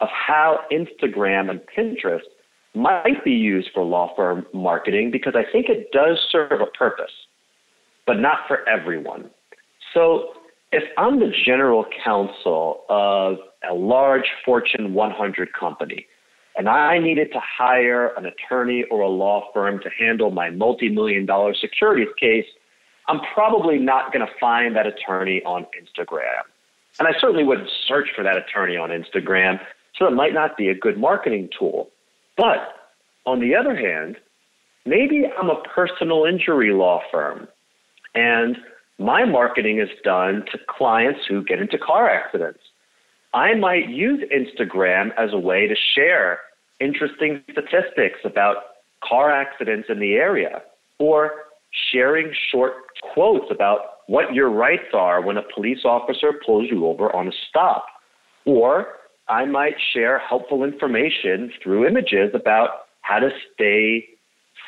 of 0.00 0.08
how 0.10 0.60
Instagram 0.70 1.50
and 1.50 1.60
Pinterest 1.76 2.20
might 2.74 3.24
be 3.24 3.32
used 3.32 3.70
for 3.74 3.84
law 3.84 4.14
firm 4.16 4.46
marketing 4.52 5.10
because 5.10 5.34
I 5.36 5.50
think 5.50 5.66
it 5.68 5.90
does 5.92 6.18
serve 6.30 6.60
a 6.60 6.66
purpose, 6.76 7.12
but 8.06 8.18
not 8.18 8.40
for 8.48 8.66
everyone. 8.68 9.30
So 9.94 10.34
if 10.72 10.84
I'm 10.96 11.20
the 11.20 11.32
general 11.44 11.84
counsel 12.04 12.84
of 12.88 13.36
a 13.68 13.74
large 13.74 14.26
Fortune 14.44 14.94
100 14.94 15.52
company, 15.52 16.06
and 16.56 16.68
I 16.68 16.98
needed 16.98 17.32
to 17.32 17.40
hire 17.40 18.08
an 18.16 18.26
attorney 18.26 18.84
or 18.90 19.00
a 19.00 19.08
law 19.08 19.50
firm 19.54 19.80
to 19.80 19.90
handle 19.98 20.30
my 20.30 20.50
multi 20.50 20.88
million 20.88 21.26
dollar 21.26 21.54
securities 21.54 22.08
case, 22.18 22.46
I'm 23.08 23.20
probably 23.34 23.78
not 23.78 24.12
going 24.12 24.26
to 24.26 24.32
find 24.38 24.76
that 24.76 24.86
attorney 24.86 25.42
on 25.44 25.66
Instagram. 25.80 26.42
And 26.98 27.08
I 27.08 27.12
certainly 27.18 27.44
wouldn't 27.44 27.70
search 27.88 28.08
for 28.14 28.22
that 28.22 28.36
attorney 28.36 28.76
on 28.76 28.90
Instagram, 28.90 29.60
so 29.98 30.06
it 30.06 30.12
might 30.12 30.34
not 30.34 30.56
be 30.56 30.68
a 30.68 30.74
good 30.74 30.98
marketing 30.98 31.48
tool. 31.58 31.90
But 32.36 32.74
on 33.24 33.40
the 33.40 33.54
other 33.54 33.74
hand, 33.74 34.16
maybe 34.84 35.24
I'm 35.38 35.48
a 35.48 35.62
personal 35.74 36.24
injury 36.26 36.72
law 36.72 37.00
firm 37.10 37.48
and 38.14 38.56
my 39.02 39.24
marketing 39.24 39.80
is 39.80 39.88
done 40.04 40.44
to 40.52 40.58
clients 40.68 41.20
who 41.28 41.44
get 41.44 41.58
into 41.60 41.78
car 41.78 42.08
accidents. 42.08 42.60
I 43.34 43.54
might 43.54 43.88
use 43.88 44.22
Instagram 44.30 45.10
as 45.18 45.32
a 45.32 45.38
way 45.38 45.66
to 45.66 45.74
share 45.94 46.40
interesting 46.80 47.42
statistics 47.50 48.20
about 48.24 48.56
car 49.02 49.30
accidents 49.30 49.88
in 49.88 49.98
the 49.98 50.14
area 50.14 50.62
or 50.98 51.32
sharing 51.90 52.32
short 52.50 52.74
quotes 53.14 53.46
about 53.50 53.80
what 54.06 54.34
your 54.34 54.50
rights 54.50 54.92
are 54.92 55.22
when 55.22 55.36
a 55.36 55.42
police 55.54 55.84
officer 55.84 56.32
pulls 56.44 56.68
you 56.70 56.86
over 56.86 57.14
on 57.14 57.28
a 57.28 57.32
stop. 57.48 57.86
Or 58.44 58.86
I 59.28 59.46
might 59.46 59.74
share 59.92 60.18
helpful 60.18 60.64
information 60.64 61.50
through 61.62 61.86
images 61.86 62.30
about 62.34 62.86
how 63.00 63.18
to 63.20 63.30
stay 63.54 64.06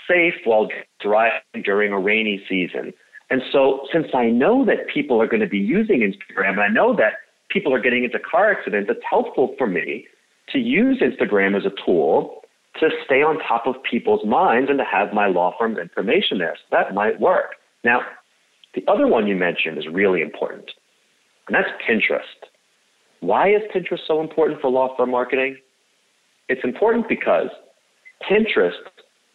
safe 0.09 0.35
while 0.45 0.69
driving 1.01 1.63
during 1.65 1.93
a 1.93 1.99
rainy 1.99 2.43
season. 2.49 2.93
And 3.35 3.43
so, 3.51 3.81
since 3.93 4.07
I 4.15 4.27
know 4.27 4.65
that 4.65 4.87
people 4.95 5.21
are 5.21 5.27
going 5.27 5.41
to 5.41 5.49
be 5.49 5.59
using 5.59 6.03
Instagram, 6.03 6.51
and 6.51 6.61
I 6.61 6.69
know 6.69 6.95
that 6.95 7.15
people 7.51 7.75
are 7.75 7.81
getting 7.81 8.05
into 8.05 8.21
car 8.21 8.53
accidents, 8.53 8.89
it's 8.89 9.03
helpful 9.11 9.57
for 9.59 9.67
me 9.67 10.07
to 10.51 10.59
use 10.61 11.03
Instagram 11.03 11.57
as 11.57 11.67
a 11.67 11.73
tool 11.85 12.43
to 12.79 12.91
stay 13.05 13.23
on 13.25 13.41
top 13.41 13.67
of 13.67 13.75
people's 13.83 14.25
minds 14.25 14.71
and 14.71 14.79
to 14.79 14.85
have 14.85 15.13
my 15.13 15.27
law 15.27 15.53
firm's 15.59 15.79
information 15.79 16.39
there. 16.39 16.57
So 16.57 16.77
that 16.77 16.95
might 16.95 17.19
work. 17.19 17.57
Now, 17.83 18.03
the 18.77 18.85
other 18.87 19.09
one 19.09 19.27
you 19.27 19.35
mentioned 19.35 19.79
is 19.79 19.89
really 19.93 20.23
important, 20.23 20.71
and 21.49 21.57
that's 21.57 21.71
Pinterest. 21.91 22.21
Why 23.19 23.49
is 23.49 23.63
Pinterest 23.75 24.07
so 24.07 24.21
important 24.21 24.61
for 24.61 24.71
law 24.71 24.97
firm 24.97 25.11
marketing? 25.11 25.57
It's 26.49 26.63
important 26.63 27.09
because 27.09 27.49
Pinterest 28.31 28.79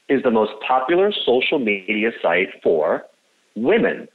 is 0.07 0.23
the 0.23 0.31
most 0.31 0.53
popular 0.65 1.11
social 1.25 1.59
media 1.59 2.11
site 2.21 2.47
for 2.63 3.03
women 3.63 4.07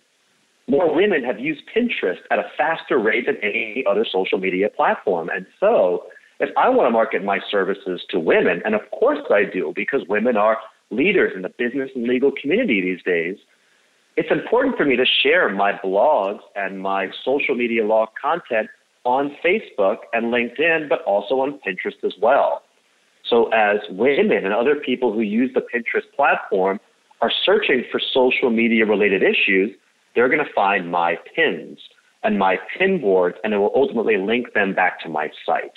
more 0.67 0.95
women 0.95 1.23
have 1.25 1.39
used 1.39 1.63
Pinterest 1.75 2.21
at 2.31 2.39
a 2.39 2.45
faster 2.57 2.99
rate 2.99 3.27
than 3.27 3.37
any 3.43 3.85
other 3.89 4.07
social 4.11 4.39
media 4.39 4.69
platform. 4.71 5.29
And 5.29 5.47
so, 5.61 6.05
if 6.41 6.51
I 6.57 6.69
want 6.69 6.87
to 6.87 6.91
market 6.91 7.23
my 7.23 7.39
services 7.51 8.03
to 8.11 8.19
women, 8.19 8.63
and 8.65 8.75
of 8.75 8.81
course 8.91 9.21
I 9.31 9.45
do, 9.45 9.73
because 9.77 10.01
women 10.09 10.37
are 10.37 10.59
leaders 10.91 11.33
in 11.35 11.43
the 11.43 11.51
business 11.59 11.91
and 11.95 12.07
legal 12.07 12.33
community 12.41 12.81
these 12.81 13.03
days, 13.03 13.37
it's 14.17 14.31
important 14.31 14.77
for 14.77 14.85
me 14.85 14.97
to 14.97 15.05
share 15.23 15.49
my 15.49 15.73
blogs 15.73 16.41
and 16.57 16.81
my 16.81 17.09
social 17.25 17.55
media 17.55 17.85
law 17.85 18.07
content 18.21 18.69
on 19.05 19.37
Facebook 19.45 19.99
and 20.13 20.33
LinkedIn, 20.33 20.89
but 20.89 21.03
also 21.03 21.41
on 21.41 21.61
Pinterest 21.67 22.03
as 22.05 22.15
well. 22.21 22.63
So, 23.29 23.49
as 23.53 23.79
women 23.91 24.45
and 24.45 24.55
other 24.55 24.77
people 24.77 25.13
who 25.13 25.21
use 25.21 25.51
the 25.55 25.61
Pinterest 25.61 26.11
platform 26.17 26.81
are 27.25 27.33
searching 27.47 27.83
for 27.91 27.99
social 28.13 28.51
media 28.51 28.85
related 28.85 29.23
issues, 29.23 29.71
they're 30.15 30.29
going 30.29 30.45
to 30.45 30.53
find 30.53 30.91
my 30.91 31.17
pins 31.35 31.79
and 32.23 32.39
my 32.39 32.59
pin 32.77 33.01
boards, 33.01 33.37
and 33.43 33.55
it 33.55 33.57
will 33.57 33.73
ultimately 33.75 34.19
link 34.19 34.53
them 34.53 34.75
back 34.75 35.01
to 35.01 35.09
my 35.09 35.31
site. 35.47 35.73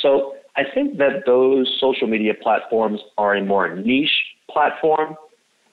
So 0.00 0.36
I 0.56 0.62
think 0.74 0.96
that 0.96 1.24
those 1.26 1.66
social 1.78 2.06
media 2.06 2.32
platforms 2.42 3.00
are 3.18 3.34
a 3.34 3.44
more 3.44 3.76
niche 3.76 4.18
platform. 4.50 5.16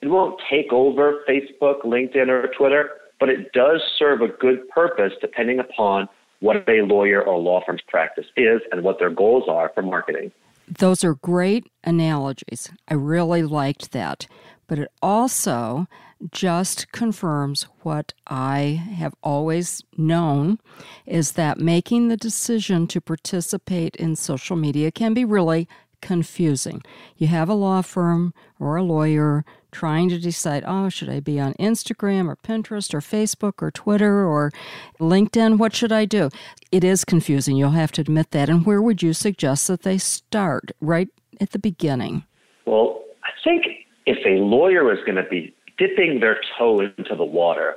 It 0.01 0.09
won't 0.09 0.41
take 0.49 0.73
over 0.73 1.21
Facebook, 1.29 1.83
LinkedIn, 1.85 2.27
or 2.27 2.49
Twitter, 2.57 2.89
but 3.17 3.29
it 3.29 3.53
does 3.53 3.81
serve 3.97 4.19
a 4.19 4.27
good 4.27 4.67
purpose 4.67 5.13
depending 5.21 5.59
upon 5.59 6.09
what 6.41 6.67
a 6.67 6.81
lawyer 6.85 7.21
or 7.21 7.39
law 7.39 7.61
firm's 7.65 7.81
practice 7.87 8.25
is 8.35 8.59
and 8.73 8.83
what 8.83 8.99
their 8.99 9.09
goals 9.09 9.45
are 9.47 9.71
for 9.73 9.83
marketing. 9.83 10.33
Those 10.67 11.03
are 11.03 11.15
great 11.15 11.67
analogies. 11.83 12.71
I 12.89 12.93
really 12.95 13.43
liked 13.43 13.91
that. 13.91 14.27
But 14.67 14.79
it 14.79 14.91
also 15.01 15.87
just 16.31 16.91
confirms 16.91 17.63
what 17.81 18.13
I 18.27 18.81
have 18.97 19.13
always 19.21 19.83
known 19.97 20.59
is 21.05 21.33
that 21.33 21.59
making 21.59 22.07
the 22.07 22.17
decision 22.17 22.87
to 22.87 23.01
participate 23.01 23.95
in 23.97 24.15
social 24.15 24.55
media 24.55 24.91
can 24.91 25.13
be 25.13 25.25
really 25.25 25.67
confusing. 26.01 26.81
You 27.17 27.27
have 27.27 27.49
a 27.49 27.53
law 27.53 27.81
firm 27.81 28.33
or 28.59 28.75
a 28.75 28.83
lawyer 28.83 29.45
trying 29.71 30.09
to 30.09 30.19
decide, 30.19 30.63
oh, 30.67 30.89
should 30.89 31.09
I 31.09 31.19
be 31.19 31.39
on 31.39 31.53
Instagram 31.53 32.27
or 32.27 32.35
Pinterest 32.35 32.93
or 32.93 32.99
Facebook 32.99 33.61
or 33.61 33.71
Twitter 33.71 34.25
or 34.25 34.51
LinkedIn? 34.99 35.57
What 35.57 35.75
should 35.75 35.91
I 35.91 36.05
do? 36.05 36.29
It 36.71 36.83
is 36.83 37.03
confusing. 37.03 37.55
You'll 37.55 37.71
have 37.71 37.91
to 37.93 38.01
admit 38.01 38.31
that. 38.31 38.49
And 38.49 38.65
where 38.65 38.81
would 38.81 39.01
you 39.01 39.13
suggest 39.13 39.67
that 39.67 39.81
they 39.81 39.97
start? 39.97 40.71
Right 40.79 41.07
at 41.41 41.51
the 41.51 41.59
beginning. 41.59 42.25
Well, 42.65 43.01
I 43.23 43.29
think 43.43 43.65
if 44.05 44.17
a 44.25 44.43
lawyer 44.43 44.91
is 44.91 44.99
going 45.05 45.15
to 45.15 45.29
be 45.29 45.53
dipping 45.77 46.19
their 46.19 46.39
toe 46.57 46.81
into 46.81 47.15
the 47.15 47.23
water 47.23 47.75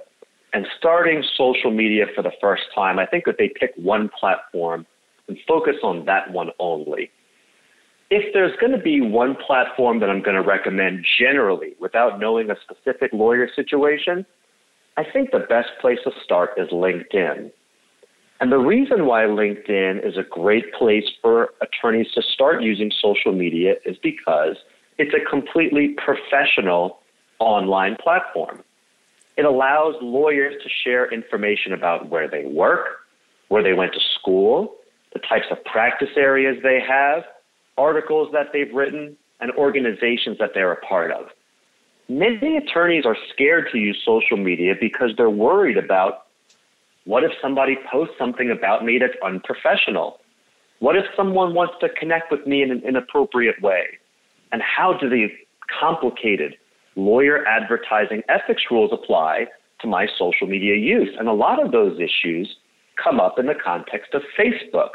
and 0.53 0.67
starting 0.79 1.23
social 1.37 1.71
media 1.71 2.07
for 2.15 2.23
the 2.23 2.33
first 2.41 2.65
time, 2.75 2.99
I 2.99 3.07
think 3.07 3.25
that 3.27 3.37
they 3.39 3.51
pick 3.61 3.73
one 3.77 4.11
platform 4.19 4.87
and 5.29 5.37
focus 5.47 5.77
on 5.83 6.05
that 6.07 6.31
one 6.31 6.51
only. 6.59 7.11
If 8.09 8.33
there's 8.33 8.57
going 8.61 8.73
to 8.73 8.79
be 8.79 9.01
one 9.01 9.37
platform 9.47 9.99
that 10.01 10.09
I'm 10.09 10.23
going 10.23 10.37
to 10.37 10.49
recommend 10.49 11.05
generally 11.19 11.75
without 11.81 12.21
knowing 12.21 12.51
a 12.51 12.55
specific 12.63 13.13
lawyer 13.13 13.49
situation, 13.55 14.25
I 14.97 15.05
think 15.05 15.31
the 15.33 15.41
best 15.41 15.69
place 15.81 15.99
to 16.05 16.13
start 16.25 16.51
is 16.57 16.69
LinkedIn. 16.69 17.51
And 18.41 18.53
the 18.53 18.59
reason 18.59 19.07
why 19.07 19.23
LinkedIn 19.23 20.07
is 20.07 20.17
a 20.17 20.23
great 20.23 20.73
place 20.75 21.05
for 21.21 21.51
attorneys 21.61 22.11
to 22.15 22.23
start 22.23 22.63
using 22.63 22.91
social 23.01 23.33
media 23.33 23.75
is 23.85 23.97
because 24.03 24.57
it's 24.99 25.15
a 25.15 25.29
completely 25.29 25.97
professional 26.05 27.01
online 27.39 27.97
platform. 28.03 28.63
It 29.37 29.45
allows 29.45 29.95
lawyers 30.01 30.55
to 30.63 30.69
share 30.85 31.13
information 31.13 31.73
about 31.73 32.09
where 32.09 32.29
they 32.29 32.47
work, 32.47 33.01
where 33.49 33.63
they 33.63 33.75
went 33.75 33.93
to 33.93 34.01
school, 34.19 34.77
the 35.13 35.19
types 35.19 35.47
of 35.51 35.63
practice 35.65 36.09
areas 36.17 36.57
they 36.63 36.81
have, 36.87 37.25
articles 37.77 38.31
that 38.33 38.47
they've 38.53 38.73
written, 38.73 39.17
and 39.41 39.53
organizations 39.53 40.39
that 40.39 40.53
they're 40.55 40.73
a 40.73 40.81
part 40.81 41.11
of. 41.11 41.27
Many 42.09 42.57
attorneys 42.57 43.05
are 43.05 43.17
scared 43.33 43.69
to 43.73 43.79
use 43.79 44.01
social 44.05 44.37
media 44.37 44.75
because 44.81 45.11
they're 45.17 45.29
worried 45.29 45.77
about 45.77 46.27
what 47.05 47.23
if 47.23 47.33
somebody 47.43 47.77
posts 47.91 48.15
something 48.19 48.51
about 48.51 48.85
me 48.85 48.99
that's 48.99 49.15
unprofessional? 49.25 50.19
What 50.79 50.97
if 50.97 51.05
someone 51.17 51.55
wants 51.55 51.75
to 51.81 51.89
connect 51.89 52.31
with 52.31 52.47
me 52.47 52.63
in 52.63 52.71
an 52.71 52.83
inappropriate 52.87 53.61
way? 53.63 53.99
And 54.57 54.63
how 54.63 54.95
do 54.99 55.11
the 55.11 55.29
complicated 55.79 56.55
lawyer 56.95 57.47
advertising 57.47 58.23
ethics 58.31 58.63
rules 58.71 58.91
apply 58.91 59.49
to 59.83 59.87
my 59.87 60.07
social 60.19 60.47
media 60.47 60.77
use. 60.77 61.15
And 61.19 61.29
a 61.29 61.35
lot 61.35 61.63
of 61.63 61.73
those 61.73 62.01
issues 62.01 62.57
come 62.97 63.21
up 63.21 63.39
in 63.39 63.45
the 63.45 63.55
context 63.55 64.15
of 64.15 64.23
Facebook, 64.39 64.93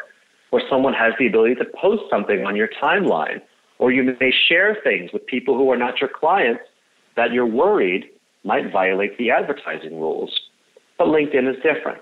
where 0.49 0.63
someone 0.67 0.95
has 0.95 1.13
the 1.19 1.27
ability 1.27 1.53
to 1.53 1.65
post 1.79 2.01
something 2.09 2.43
on 2.43 2.55
your 2.55 2.69
timeline, 2.81 3.39
or 3.77 3.91
you 3.91 4.01
may 4.19 4.33
share 4.49 4.77
things 4.83 5.11
with 5.13 5.27
people 5.27 5.55
who 5.55 5.69
are 5.69 5.77
not 5.77 6.01
your 6.01 6.09
clients 6.09 6.63
that 7.15 7.31
you're 7.31 7.45
worried 7.45 8.05
might 8.43 8.71
violate 8.71 9.15
the 9.19 9.29
advertising 9.29 9.99
rules. 9.99 10.31
But 10.97 11.09
LinkedIn 11.09 11.47
is 11.47 11.57
different. 11.61 12.01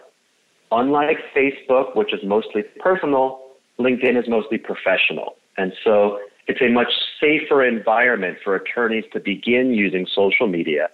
Unlike 0.71 1.17
Facebook, 1.35 1.93
which 1.97 2.13
is 2.13 2.21
mostly 2.23 2.61
personal, 2.79 3.41
LinkedIn 3.81 4.17
is 4.17 4.29
mostly 4.29 4.57
professional. 4.57 5.35
And 5.57 5.73
so 5.83 6.19
it's 6.49 6.61
a 6.61 6.67
much 6.67 6.91
safer 7.21 7.63
environment 7.63 8.39
for 8.43 8.55
attorneys 8.55 9.05
to 9.13 9.19
begin 9.19 9.71
using 9.71 10.07
social 10.07 10.47
media. 10.47 10.89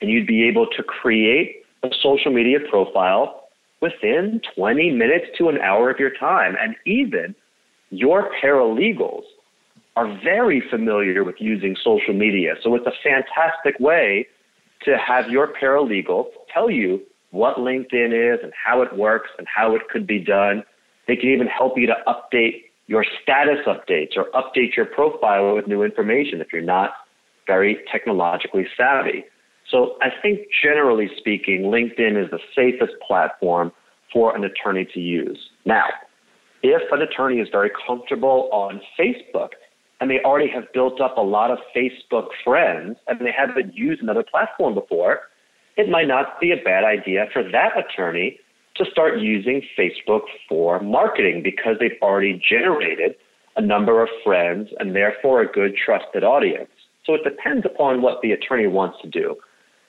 And 0.00 0.10
you'd 0.10 0.26
be 0.26 0.48
able 0.48 0.66
to 0.76 0.82
create 0.82 1.64
a 1.84 1.90
social 2.02 2.32
media 2.32 2.58
profile 2.68 3.44
within 3.80 4.40
20 4.56 4.90
minutes 4.90 5.26
to 5.38 5.48
an 5.48 5.58
hour 5.58 5.90
of 5.90 6.00
your 6.00 6.10
time. 6.10 6.56
And 6.60 6.74
even 6.86 7.36
your 7.90 8.32
paralegals 8.42 9.22
are 9.94 10.08
very 10.24 10.60
familiar 10.68 11.22
with 11.22 11.36
using 11.38 11.76
social 11.84 12.12
media. 12.12 12.56
So 12.60 12.74
it's 12.74 12.86
a 12.86 12.92
fantastic 13.04 13.78
way 13.78 14.26
to 14.82 14.98
have 14.98 15.30
your 15.30 15.52
paralegal 15.54 16.26
tell 16.52 16.68
you 16.68 17.00
what 17.30 17.58
LinkedIn 17.58 18.34
is 18.34 18.40
and 18.42 18.52
how 18.52 18.82
it 18.82 18.96
works 18.96 19.30
and 19.38 19.46
how 19.46 19.76
it 19.76 19.82
could 19.88 20.04
be 20.04 20.18
done. 20.18 20.64
They 21.06 21.14
can 21.14 21.28
even 21.28 21.46
help 21.46 21.78
you 21.78 21.86
to 21.86 21.94
update 22.08 22.64
your 22.86 23.04
status 23.22 23.58
updates 23.66 24.16
or 24.16 24.26
update 24.34 24.76
your 24.76 24.86
profile 24.86 25.54
with 25.54 25.66
new 25.66 25.82
information 25.82 26.40
if 26.40 26.48
you're 26.52 26.62
not 26.62 26.90
very 27.46 27.78
technologically 27.90 28.66
savvy. 28.76 29.24
So 29.70 29.96
I 30.00 30.08
think 30.22 30.40
generally 30.62 31.08
speaking, 31.16 31.62
LinkedIn 31.62 32.22
is 32.22 32.30
the 32.30 32.38
safest 32.54 32.94
platform 33.06 33.72
for 34.12 34.36
an 34.36 34.44
attorney 34.44 34.86
to 34.94 35.00
use. 35.00 35.38
Now, 35.64 35.86
if 36.62 36.82
an 36.92 37.02
attorney 37.02 37.38
is 37.38 37.48
very 37.50 37.70
comfortable 37.86 38.48
on 38.52 38.80
Facebook 38.98 39.50
and 40.00 40.10
they 40.10 40.20
already 40.24 40.48
have 40.50 40.72
built 40.72 41.00
up 41.00 41.16
a 41.16 41.22
lot 41.22 41.50
of 41.50 41.58
Facebook 41.74 42.28
friends 42.44 42.96
and 43.08 43.20
they 43.20 43.32
haven't 43.36 43.74
used 43.74 44.02
another 44.02 44.24
platform 44.28 44.74
before, 44.74 45.20
it 45.76 45.88
might 45.88 46.06
not 46.06 46.40
be 46.40 46.52
a 46.52 46.62
bad 46.62 46.84
idea 46.84 47.26
for 47.32 47.42
that 47.42 47.72
attorney 47.76 48.38
to 48.78 48.84
start 48.90 49.20
using 49.20 49.62
Facebook 49.78 50.22
for 50.48 50.80
marketing 50.80 51.42
because 51.42 51.76
they've 51.80 51.98
already 52.02 52.40
generated 52.48 53.14
a 53.56 53.62
number 53.62 54.02
of 54.02 54.08
friends 54.24 54.68
and 54.78 54.94
therefore 54.94 55.42
a 55.42 55.50
good 55.50 55.74
trusted 55.76 56.24
audience. 56.24 56.70
So 57.04 57.14
it 57.14 57.24
depends 57.24 57.64
upon 57.64 58.02
what 58.02 58.20
the 58.22 58.32
attorney 58.32 58.66
wants 58.66 58.98
to 59.02 59.08
do. 59.08 59.36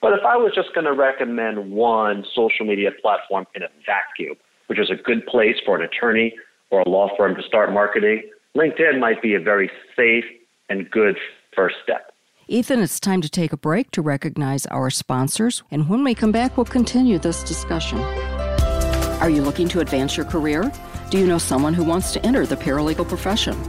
But 0.00 0.12
if 0.12 0.20
I 0.24 0.36
was 0.36 0.52
just 0.54 0.72
going 0.74 0.84
to 0.84 0.92
recommend 0.92 1.72
one 1.72 2.24
social 2.34 2.64
media 2.64 2.90
platform 3.02 3.46
in 3.54 3.62
a 3.62 3.68
vacuum, 3.84 4.36
which 4.68 4.78
is 4.78 4.90
a 4.90 4.94
good 4.94 5.26
place 5.26 5.56
for 5.66 5.76
an 5.76 5.82
attorney 5.82 6.34
or 6.70 6.80
a 6.82 6.88
law 6.88 7.08
firm 7.16 7.34
to 7.34 7.42
start 7.42 7.72
marketing, 7.72 8.22
LinkedIn 8.56 9.00
might 9.00 9.20
be 9.20 9.34
a 9.34 9.40
very 9.40 9.70
safe 9.96 10.24
and 10.68 10.90
good 10.90 11.16
first 11.54 11.76
step. 11.82 12.12
Ethan, 12.46 12.80
it's 12.80 13.00
time 13.00 13.20
to 13.20 13.28
take 13.28 13.52
a 13.52 13.58
break 13.58 13.90
to 13.90 14.00
recognize 14.00 14.64
our 14.66 14.88
sponsors. 14.88 15.62
And 15.70 15.88
when 15.88 16.02
we 16.02 16.14
come 16.14 16.32
back, 16.32 16.56
we'll 16.56 16.64
continue 16.64 17.18
this 17.18 17.42
discussion. 17.42 17.98
Are 19.20 19.28
you 19.28 19.42
looking 19.42 19.68
to 19.70 19.80
advance 19.80 20.16
your 20.16 20.26
career? 20.26 20.70
Do 21.10 21.18
you 21.18 21.26
know 21.26 21.38
someone 21.38 21.74
who 21.74 21.82
wants 21.82 22.12
to 22.12 22.24
enter 22.24 22.46
the 22.46 22.56
paralegal 22.56 23.08
profession? 23.08 23.60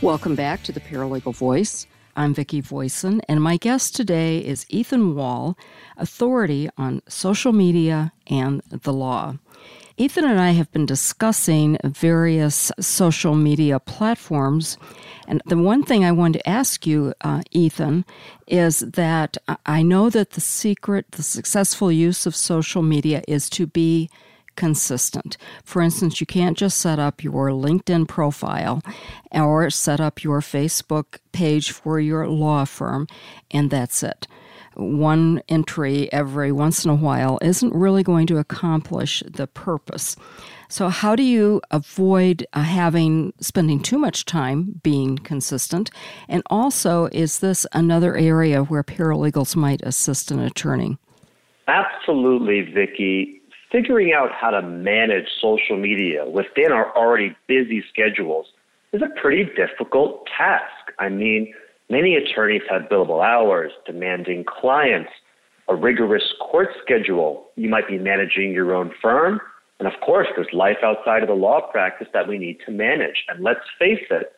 Welcome 0.00 0.36
back 0.36 0.62
to 0.62 0.70
the 0.70 0.78
Paralegal 0.78 1.34
Voice. 1.34 1.88
I'm 2.14 2.32
Vicki 2.32 2.60
Voisin, 2.60 3.20
and 3.28 3.42
my 3.42 3.56
guest 3.56 3.96
today 3.96 4.38
is 4.38 4.64
Ethan 4.68 5.16
Wall, 5.16 5.58
authority 5.96 6.70
on 6.78 7.02
social 7.08 7.52
media 7.52 8.12
and 8.28 8.62
the 8.70 8.92
law. 8.92 9.38
Ethan 9.96 10.24
and 10.24 10.38
I 10.38 10.50
have 10.50 10.70
been 10.70 10.86
discussing 10.86 11.78
various 11.82 12.70
social 12.78 13.34
media 13.34 13.80
platforms. 13.80 14.78
And 15.26 15.42
the 15.46 15.58
one 15.58 15.82
thing 15.82 16.04
I 16.04 16.12
wanted 16.12 16.38
to 16.38 16.48
ask 16.48 16.86
you, 16.86 17.12
uh, 17.22 17.42
Ethan, 17.50 18.04
is 18.46 18.78
that 18.78 19.36
I 19.66 19.82
know 19.82 20.10
that 20.10 20.30
the 20.30 20.40
secret, 20.40 21.10
the 21.10 21.24
successful 21.24 21.90
use 21.90 22.24
of 22.24 22.36
social 22.36 22.82
media 22.82 23.24
is 23.26 23.50
to 23.50 23.66
be 23.66 24.08
consistent. 24.58 25.36
For 25.62 25.80
instance, 25.80 26.20
you 26.20 26.26
can't 26.26 26.58
just 26.58 26.78
set 26.78 26.98
up 26.98 27.22
your 27.22 27.50
LinkedIn 27.50 28.08
profile 28.08 28.82
or 29.30 29.70
set 29.70 30.00
up 30.00 30.24
your 30.24 30.40
Facebook 30.40 31.18
page 31.30 31.70
for 31.70 32.00
your 32.00 32.26
law 32.26 32.64
firm 32.64 33.06
and 33.52 33.70
that's 33.70 34.02
it. 34.02 34.26
One 34.74 35.42
entry 35.48 36.12
every 36.12 36.50
once 36.50 36.84
in 36.84 36.90
a 36.90 36.94
while 36.96 37.38
isn't 37.40 37.72
really 37.72 38.02
going 38.02 38.26
to 38.26 38.38
accomplish 38.38 39.22
the 39.26 39.46
purpose. 39.46 40.16
So, 40.68 40.88
how 40.88 41.16
do 41.16 41.22
you 41.22 41.60
avoid 41.70 42.46
uh, 42.52 42.62
having 42.62 43.32
spending 43.40 43.80
too 43.80 43.98
much 43.98 44.24
time 44.24 44.80
being 44.82 45.18
consistent? 45.18 45.90
And 46.28 46.42
also, 46.46 47.06
is 47.06 47.40
this 47.40 47.66
another 47.72 48.16
area 48.16 48.62
where 48.62 48.84
paralegals 48.84 49.56
might 49.56 49.80
assist 49.82 50.30
an 50.30 50.38
attorney? 50.38 50.98
Absolutely, 51.66 52.62
Vicki 52.62 53.37
figuring 53.70 54.12
out 54.12 54.30
how 54.32 54.50
to 54.50 54.62
manage 54.62 55.26
social 55.40 55.76
media 55.76 56.28
within 56.28 56.72
our 56.72 56.94
already 56.96 57.36
busy 57.46 57.82
schedules 57.88 58.46
is 58.92 59.02
a 59.02 59.20
pretty 59.20 59.44
difficult 59.54 60.26
task. 60.36 60.92
I 60.98 61.08
mean, 61.08 61.52
many 61.90 62.14
attorneys 62.14 62.62
have 62.70 62.82
billable 62.82 63.24
hours, 63.24 63.72
demanding 63.86 64.44
clients, 64.44 65.10
a 65.68 65.74
rigorous 65.74 66.32
court 66.40 66.68
schedule. 66.82 67.46
You 67.56 67.68
might 67.68 67.86
be 67.86 67.98
managing 67.98 68.52
your 68.52 68.74
own 68.74 68.92
firm. 69.02 69.40
And 69.78 69.86
of 69.86 69.94
course, 70.04 70.26
there's 70.34 70.48
life 70.52 70.78
outside 70.82 71.22
of 71.22 71.28
the 71.28 71.34
law 71.34 71.60
practice 71.70 72.08
that 72.12 72.26
we 72.26 72.38
need 72.38 72.58
to 72.66 72.72
manage. 72.72 73.24
And 73.28 73.44
let's 73.44 73.60
face 73.78 74.04
it, 74.10 74.32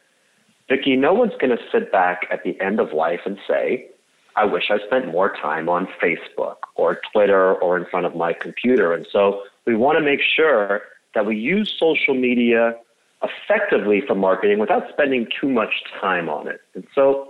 Vicki, 0.69 0.97
no 0.97 1.14
one's 1.14 1.33
going 1.40 1.57
to 1.57 1.62
sit 1.73 1.90
back 1.90 2.27
at 2.31 2.43
the 2.45 2.61
end 2.61 2.79
of 2.79 2.93
life 2.93 3.21
and 3.25 3.38
say, 3.49 3.88
I 4.37 4.45
wish 4.45 4.71
I 4.71 4.79
spent 4.87 5.09
more 5.09 5.35
time 5.35 5.69
on 5.69 5.88
Facebook 6.03 6.57
or 6.77 7.01
Twitter 7.12 7.55
or 7.55 7.77
in 7.77 7.87
front 7.87 8.07
of 8.07 8.14
my 8.14 8.33
computer. 8.33 8.93
And 8.93 9.07
so 9.12 9.43
we 9.66 9.75
want 9.75 9.99
to 9.99 10.05
make 10.05 10.21
sure 10.21 10.83
that 11.14 11.27
we 11.27 11.37
use 11.37 11.75
social 11.79 12.14
media 12.14 12.75
effectively 13.23 14.03
for 14.07 14.14
marketing 14.14 14.59
without 14.59 14.85
spending 14.90 15.27
too 15.40 15.49
much 15.49 15.83
time 16.01 16.29
on 16.29 16.49
it. 16.49 16.61
And 16.75 16.87
so 16.95 17.29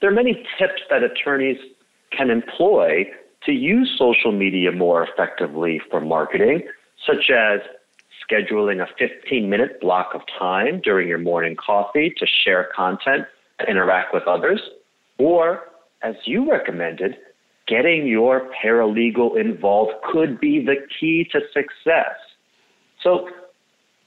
there 0.00 0.10
are 0.10 0.14
many 0.14 0.34
tips 0.58 0.82
that 0.90 1.02
attorneys 1.02 1.58
can 2.10 2.30
employ 2.30 3.04
to 3.44 3.52
use 3.52 3.94
social 3.96 4.32
media 4.32 4.72
more 4.72 5.06
effectively 5.06 5.80
for 5.90 6.00
marketing, 6.00 6.62
such 7.06 7.30
as 7.30 7.60
scheduling 8.28 8.82
a 8.82 8.86
15 8.98 9.48
minute 9.48 9.80
block 9.80 10.10
of 10.14 10.22
time 10.38 10.80
during 10.80 11.08
your 11.08 11.18
morning 11.18 11.56
coffee 11.56 12.12
to 12.18 12.26
share 12.26 12.68
content 12.74 13.24
interact 13.66 14.14
with 14.14 14.22
others, 14.24 14.60
or 15.18 15.67
as 16.02 16.14
you 16.24 16.50
recommended, 16.50 17.16
getting 17.66 18.06
your 18.06 18.50
paralegal 18.62 19.38
involved 19.38 19.92
could 20.10 20.40
be 20.40 20.64
the 20.64 20.76
key 20.98 21.28
to 21.32 21.40
success. 21.52 22.16
So, 23.02 23.28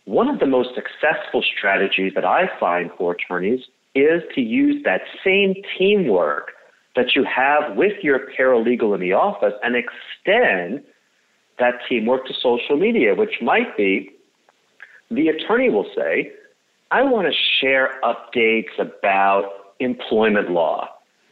one 0.06 0.28
of 0.28 0.40
the 0.40 0.48
most 0.48 0.70
successful 0.74 1.44
strategies 1.58 2.14
that 2.16 2.26
I 2.26 2.50
find 2.60 2.90
for 2.98 3.14
attorneys 3.14 3.62
is 3.94 4.24
to 4.36 4.42
use 4.42 4.84
that 4.84 5.02
same 5.24 5.54
teamwork 5.78 6.52
that 6.96 7.16
you 7.16 7.24
have 7.24 7.78
with 7.78 8.04
your 8.04 8.20
paralegal 8.20 8.96
in 8.96 9.00
the 9.00 9.14
office 9.14 9.54
and 9.64 9.76
extend 9.76 10.84
that 11.60 11.76
teamwork 11.88 12.26
to 12.26 12.34
social 12.34 12.78
media, 12.78 13.14
which 13.14 13.42
might 13.42 13.78
be 13.78 14.12
the 15.12 15.28
attorney 15.28 15.70
will 15.70 15.90
say, 15.96 16.32
I 16.90 17.04
want 17.04 17.28
to 17.28 17.34
share 17.60 18.00
updates 18.04 18.78
about 18.80 19.76
employment 19.80 20.50
law 20.50 20.90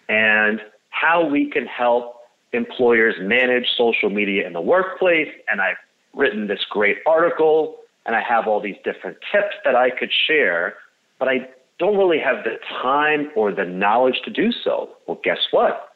and 0.09 0.59
how 0.89 1.25
we 1.25 1.49
can 1.49 1.65
help 1.65 2.15
employers 2.51 3.15
manage 3.21 3.65
social 3.77 4.09
media 4.09 4.45
in 4.45 4.53
the 4.53 4.61
workplace. 4.61 5.29
And 5.49 5.61
I've 5.61 5.77
written 6.13 6.47
this 6.47 6.59
great 6.69 6.97
article 7.05 7.77
and 8.05 8.15
I 8.15 8.21
have 8.27 8.47
all 8.47 8.59
these 8.59 8.77
different 8.83 9.17
tips 9.31 9.55
that 9.63 9.75
I 9.75 9.91
could 9.91 10.09
share, 10.27 10.75
but 11.19 11.27
I 11.27 11.47
don't 11.77 11.95
really 11.95 12.19
have 12.19 12.43
the 12.43 12.55
time 12.81 13.29
or 13.35 13.53
the 13.53 13.65
knowledge 13.65 14.19
to 14.25 14.31
do 14.31 14.51
so. 14.51 14.89
Well, 15.07 15.19
guess 15.23 15.37
what? 15.51 15.93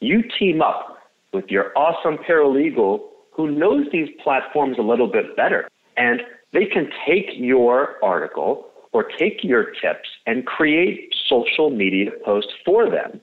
You 0.00 0.22
team 0.38 0.60
up 0.60 0.98
with 1.32 1.46
your 1.48 1.76
awesome 1.78 2.18
paralegal 2.18 3.00
who 3.32 3.50
knows 3.50 3.86
these 3.92 4.08
platforms 4.22 4.76
a 4.78 4.82
little 4.82 5.06
bit 5.06 5.36
better. 5.36 5.68
And 5.96 6.20
they 6.52 6.66
can 6.66 6.90
take 7.06 7.26
your 7.34 8.04
article 8.04 8.66
or 8.92 9.04
take 9.04 9.42
your 9.42 9.66
tips 9.80 10.08
and 10.26 10.44
create 10.44 11.14
social 11.28 11.70
media 11.70 12.10
posts 12.24 12.52
for 12.64 12.90
them 12.90 13.20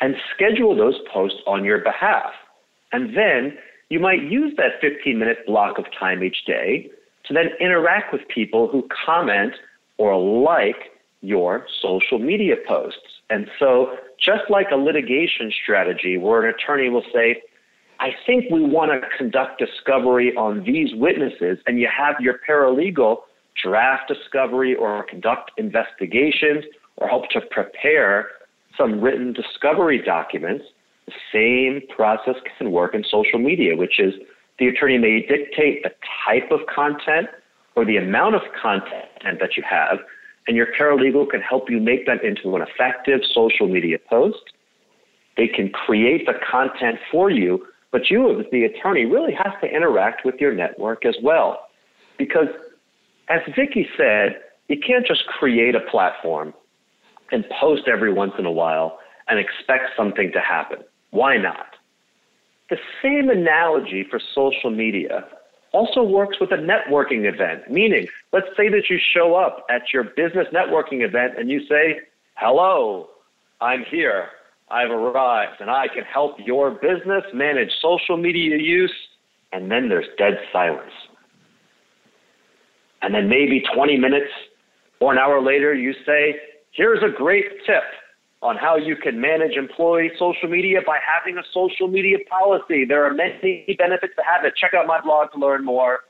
and 0.00 0.14
schedule 0.34 0.76
those 0.76 0.96
posts 1.12 1.38
on 1.46 1.64
your 1.64 1.78
behalf. 1.78 2.32
And 2.92 3.16
then 3.16 3.56
you 3.88 4.00
might 4.00 4.22
use 4.22 4.54
that 4.56 4.80
15 4.80 5.18
minute 5.18 5.38
block 5.46 5.78
of 5.78 5.84
time 5.98 6.22
each 6.22 6.44
day 6.46 6.90
to 7.24 7.34
then 7.34 7.50
interact 7.60 8.12
with 8.12 8.22
people 8.28 8.68
who 8.68 8.88
comment 9.06 9.54
or 9.98 10.16
like 10.16 10.92
your 11.22 11.66
social 11.80 12.18
media 12.18 12.54
posts. 12.66 13.20
And 13.30 13.48
so, 13.58 13.96
just 14.20 14.44
like 14.48 14.68
a 14.72 14.76
litigation 14.76 15.52
strategy 15.62 16.16
where 16.16 16.44
an 16.44 16.54
attorney 16.54 16.88
will 16.88 17.04
say, 17.12 17.42
I 17.98 18.10
think 18.26 18.44
we 18.50 18.62
want 18.62 18.92
to 18.92 19.08
conduct 19.16 19.58
discovery 19.58 20.34
on 20.36 20.64
these 20.64 20.94
witnesses, 20.94 21.58
and 21.66 21.78
you 21.80 21.88
have 21.94 22.16
your 22.20 22.38
paralegal 22.48 23.18
draft 23.62 24.08
discovery 24.08 24.74
or 24.74 25.02
conduct 25.04 25.50
investigations 25.56 26.64
or 26.96 27.08
help 27.08 27.30
to 27.30 27.40
prepare 27.40 28.28
some 28.76 29.00
written 29.00 29.32
discovery 29.32 30.02
documents. 30.02 30.64
The 31.06 31.12
same 31.32 31.88
process 31.94 32.34
can 32.58 32.72
work 32.72 32.94
in 32.94 33.04
social 33.08 33.38
media, 33.38 33.76
which 33.76 34.00
is 34.00 34.14
the 34.58 34.68
attorney 34.68 34.98
may 34.98 35.20
dictate 35.20 35.82
the 35.82 35.90
type 36.26 36.50
of 36.50 36.60
content 36.74 37.28
or 37.76 37.84
the 37.84 37.96
amount 37.96 38.34
of 38.34 38.42
content 38.60 39.38
that 39.40 39.56
you 39.56 39.62
have, 39.68 39.98
and 40.46 40.56
your 40.56 40.68
paralegal 40.78 41.28
can 41.28 41.40
help 41.40 41.68
you 41.68 41.78
make 41.78 42.06
that 42.06 42.24
into 42.24 42.56
an 42.56 42.62
effective 42.62 43.20
social 43.34 43.68
media 43.68 43.98
post. 44.08 44.38
They 45.36 45.46
can 45.46 45.68
create 45.68 46.26
the 46.26 46.32
content 46.50 46.98
for 47.12 47.30
you, 47.30 47.66
but 47.92 48.08
you, 48.08 48.40
as 48.40 48.46
the 48.50 48.64
attorney, 48.64 49.04
really 49.04 49.34
have 49.34 49.60
to 49.60 49.66
interact 49.66 50.24
with 50.24 50.36
your 50.40 50.54
network 50.54 51.04
as 51.04 51.14
well. 51.22 51.66
Because, 52.18 52.48
as 53.28 53.40
Vicki 53.54 53.86
said, 53.96 54.40
you 54.68 54.78
can't 54.84 55.06
just 55.06 55.26
create 55.26 55.74
a 55.74 55.80
platform 55.90 56.54
and 57.32 57.44
post 57.60 57.82
every 57.86 58.12
once 58.12 58.32
in 58.38 58.46
a 58.46 58.52
while 58.52 58.98
and 59.28 59.38
expect 59.38 59.96
something 59.96 60.30
to 60.32 60.40
happen. 60.40 60.78
Why 61.10 61.36
not? 61.36 61.66
The 62.70 62.78
same 63.02 63.30
analogy 63.30 64.04
for 64.08 64.20
social 64.34 64.70
media 64.70 65.24
also 65.72 66.02
works 66.02 66.38
with 66.40 66.52
a 66.52 66.56
networking 66.56 67.32
event, 67.32 67.70
meaning, 67.70 68.08
let's 68.32 68.48
say 68.56 68.68
that 68.68 68.84
you 68.88 68.98
show 69.14 69.34
up 69.34 69.66
at 69.70 69.92
your 69.92 70.04
business 70.04 70.46
networking 70.52 71.04
event 71.04 71.38
and 71.38 71.50
you 71.50 71.60
say, 71.66 72.00
Hello, 72.34 73.08
I'm 73.60 73.84
here. 73.90 74.28
I've 74.68 74.90
arrived 74.90 75.60
and 75.60 75.70
I 75.70 75.86
can 75.88 76.04
help 76.04 76.36
your 76.44 76.70
business 76.72 77.24
manage 77.32 77.70
social 77.80 78.16
media 78.16 78.56
use. 78.56 78.92
And 79.52 79.70
then 79.70 79.88
there's 79.88 80.06
dead 80.18 80.34
silence. 80.52 80.92
And 83.00 83.14
then 83.14 83.28
maybe 83.28 83.62
20 83.74 83.96
minutes 83.96 84.30
or 85.00 85.12
an 85.12 85.18
hour 85.18 85.40
later, 85.40 85.72
you 85.74 85.94
say, 86.04 86.36
Here's 86.76 87.02
a 87.02 87.08
great 87.08 87.46
tip 87.64 87.84
on 88.42 88.56
how 88.56 88.76
you 88.76 88.96
can 88.96 89.18
manage 89.18 89.56
employee 89.56 90.10
social 90.18 90.48
media 90.48 90.80
by 90.86 90.98
having 91.00 91.38
a 91.38 91.42
social 91.52 91.88
media 91.88 92.18
policy. 92.28 92.84
There 92.84 93.02
are 93.04 93.14
many 93.14 93.64
benefits 93.78 94.12
to 94.16 94.22
have 94.22 94.44
it. 94.44 94.54
Check 94.60 94.74
out 94.74 94.86
my 94.86 95.00
blog 95.00 95.32
to 95.32 95.38
learn 95.38 95.64
more. 95.64 96.00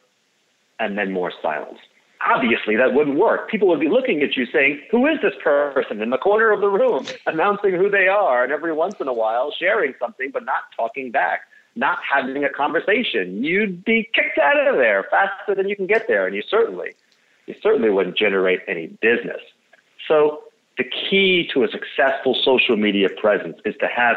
And 0.80 0.98
then 0.98 1.12
more 1.12 1.32
silence. 1.40 1.78
Obviously, 2.26 2.74
that 2.76 2.94
wouldn't 2.94 3.16
work. 3.16 3.48
People 3.48 3.68
would 3.68 3.78
be 3.78 3.88
looking 3.88 4.22
at 4.22 4.36
you 4.36 4.44
saying, 4.52 4.82
Who 4.90 5.06
is 5.06 5.18
this 5.22 5.34
person 5.42 6.02
in 6.02 6.10
the 6.10 6.18
corner 6.18 6.50
of 6.50 6.60
the 6.60 6.68
room, 6.68 7.06
announcing 7.26 7.74
who 7.74 7.88
they 7.88 8.08
are, 8.08 8.42
and 8.42 8.52
every 8.52 8.72
once 8.72 8.96
in 9.00 9.06
a 9.06 9.12
while 9.12 9.54
sharing 9.56 9.94
something, 10.00 10.30
but 10.32 10.44
not 10.44 10.64
talking 10.76 11.12
back, 11.12 11.42
not 11.76 11.98
having 12.02 12.42
a 12.44 12.50
conversation. 12.50 13.44
You'd 13.44 13.84
be 13.84 14.08
kicked 14.12 14.38
out 14.38 14.66
of 14.66 14.76
there 14.76 15.06
faster 15.10 15.54
than 15.54 15.68
you 15.68 15.76
can 15.76 15.86
get 15.86 16.08
there, 16.08 16.26
and 16.26 16.34
you 16.34 16.42
certainly, 16.50 16.90
you 17.46 17.54
certainly 17.62 17.90
wouldn't 17.90 18.18
generate 18.18 18.60
any 18.66 18.88
business. 19.00 19.40
So 20.08 20.42
the 20.78 20.84
key 20.84 21.48
to 21.54 21.64
a 21.64 21.68
successful 21.68 22.36
social 22.44 22.76
media 22.76 23.08
presence 23.20 23.56
is 23.64 23.74
to 23.80 23.86
have 23.86 24.16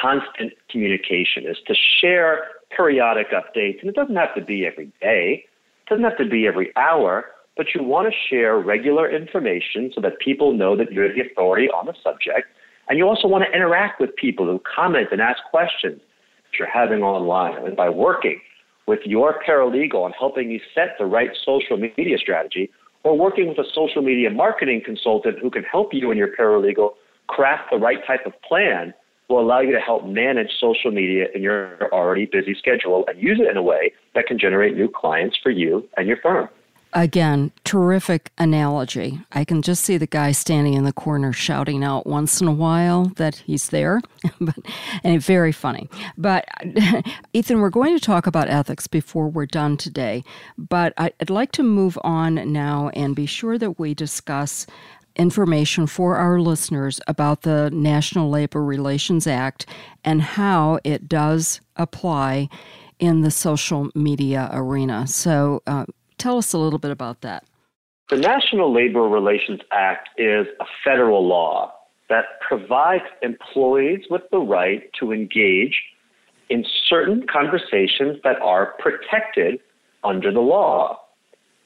constant 0.00 0.52
communication, 0.70 1.46
is 1.46 1.56
to 1.66 1.74
share 2.00 2.48
periodic 2.74 3.28
updates. 3.30 3.80
And 3.80 3.88
it 3.88 3.94
doesn't 3.94 4.16
have 4.16 4.34
to 4.34 4.40
be 4.40 4.66
every 4.66 4.92
day, 5.00 5.44
it 5.82 5.90
doesn't 5.90 6.04
have 6.04 6.18
to 6.18 6.28
be 6.28 6.46
every 6.46 6.74
hour, 6.76 7.26
but 7.56 7.74
you 7.74 7.82
want 7.82 8.12
to 8.12 8.14
share 8.28 8.58
regular 8.58 9.10
information 9.10 9.90
so 9.94 10.00
that 10.00 10.18
people 10.18 10.52
know 10.52 10.76
that 10.76 10.92
you're 10.92 11.12
the 11.12 11.22
authority 11.22 11.68
on 11.68 11.86
the 11.86 11.94
subject. 12.02 12.48
And 12.88 12.98
you 12.98 13.08
also 13.08 13.26
want 13.26 13.44
to 13.44 13.56
interact 13.56 14.00
with 14.00 14.14
people 14.14 14.46
who 14.46 14.60
comment 14.60 15.08
and 15.10 15.20
ask 15.20 15.42
questions 15.50 16.00
that 16.44 16.58
you're 16.58 16.70
having 16.70 17.02
online. 17.02 17.64
And 17.64 17.76
by 17.76 17.88
working 17.88 18.40
with 18.86 19.00
your 19.04 19.40
paralegal 19.42 20.04
and 20.04 20.14
helping 20.16 20.50
you 20.50 20.60
set 20.74 20.96
the 20.98 21.06
right 21.06 21.30
social 21.44 21.76
media 21.76 22.18
strategy, 22.18 22.70
or 23.06 23.16
working 23.16 23.46
with 23.46 23.58
a 23.58 23.64
social 23.72 24.02
media 24.02 24.28
marketing 24.30 24.82
consultant 24.84 25.38
who 25.40 25.48
can 25.48 25.62
help 25.62 25.90
you 25.94 26.10
and 26.10 26.18
your 26.18 26.34
paralegal 26.36 26.90
craft 27.28 27.70
the 27.70 27.76
right 27.76 28.04
type 28.04 28.26
of 28.26 28.32
plan 28.42 28.92
will 29.28 29.40
allow 29.40 29.60
you 29.60 29.70
to 29.70 29.78
help 29.78 30.04
manage 30.04 30.48
social 30.60 30.90
media 30.90 31.26
in 31.32 31.40
your 31.40 31.92
already 31.92 32.26
busy 32.26 32.54
schedule 32.58 33.04
and 33.06 33.22
use 33.22 33.38
it 33.40 33.48
in 33.48 33.56
a 33.56 33.62
way 33.62 33.92
that 34.16 34.26
can 34.26 34.38
generate 34.38 34.76
new 34.76 34.88
clients 34.88 35.36
for 35.40 35.50
you 35.50 35.88
and 35.96 36.08
your 36.08 36.16
firm. 36.20 36.48
Again, 36.92 37.52
terrific 37.64 38.30
analogy. 38.38 39.20
I 39.32 39.44
can 39.44 39.60
just 39.60 39.84
see 39.84 39.98
the 39.98 40.06
guy 40.06 40.32
standing 40.32 40.74
in 40.74 40.84
the 40.84 40.92
corner 40.92 41.32
shouting 41.32 41.84
out 41.84 42.06
once 42.06 42.40
in 42.40 42.48
a 42.48 42.52
while 42.52 43.06
that 43.16 43.36
he's 43.36 43.68
there, 43.68 44.00
but, 44.40 44.56
and 45.04 45.20
very 45.20 45.52
funny. 45.52 45.90
But 46.16 46.46
Ethan, 47.34 47.60
we're 47.60 47.70
going 47.70 47.98
to 47.98 48.04
talk 48.04 48.26
about 48.26 48.48
ethics 48.48 48.86
before 48.86 49.28
we're 49.28 49.46
done 49.46 49.76
today, 49.76 50.24
but 50.56 50.94
I'd 50.96 51.28
like 51.28 51.52
to 51.52 51.62
move 51.62 51.98
on 52.02 52.52
now 52.52 52.90
and 52.94 53.14
be 53.14 53.26
sure 53.26 53.58
that 53.58 53.78
we 53.78 53.92
discuss 53.92 54.66
information 55.16 55.86
for 55.86 56.16
our 56.16 56.40
listeners 56.40 57.00
about 57.06 57.42
the 57.42 57.70
National 57.70 58.30
Labor 58.30 58.64
Relations 58.64 59.26
Act 59.26 59.66
and 60.04 60.22
how 60.22 60.78
it 60.84 61.08
does 61.08 61.60
apply 61.76 62.48
in 62.98 63.22
the 63.22 63.30
social 63.30 63.90
media 63.94 64.48
arena. 64.52 65.06
So, 65.06 65.62
uh, 65.66 65.86
Tell 66.18 66.38
us 66.38 66.52
a 66.52 66.58
little 66.58 66.78
bit 66.78 66.90
about 66.90 67.20
that. 67.20 67.44
The 68.08 68.16
National 68.16 68.72
Labor 68.72 69.02
Relations 69.02 69.60
Act 69.72 70.08
is 70.16 70.46
a 70.60 70.64
federal 70.84 71.26
law 71.26 71.72
that 72.08 72.24
provides 72.46 73.04
employees 73.22 74.04
with 74.08 74.22
the 74.30 74.38
right 74.38 74.88
to 75.00 75.12
engage 75.12 75.82
in 76.48 76.64
certain 76.88 77.26
conversations 77.26 78.18
that 78.22 78.40
are 78.40 78.74
protected 78.78 79.58
under 80.04 80.32
the 80.32 80.40
law. 80.40 81.00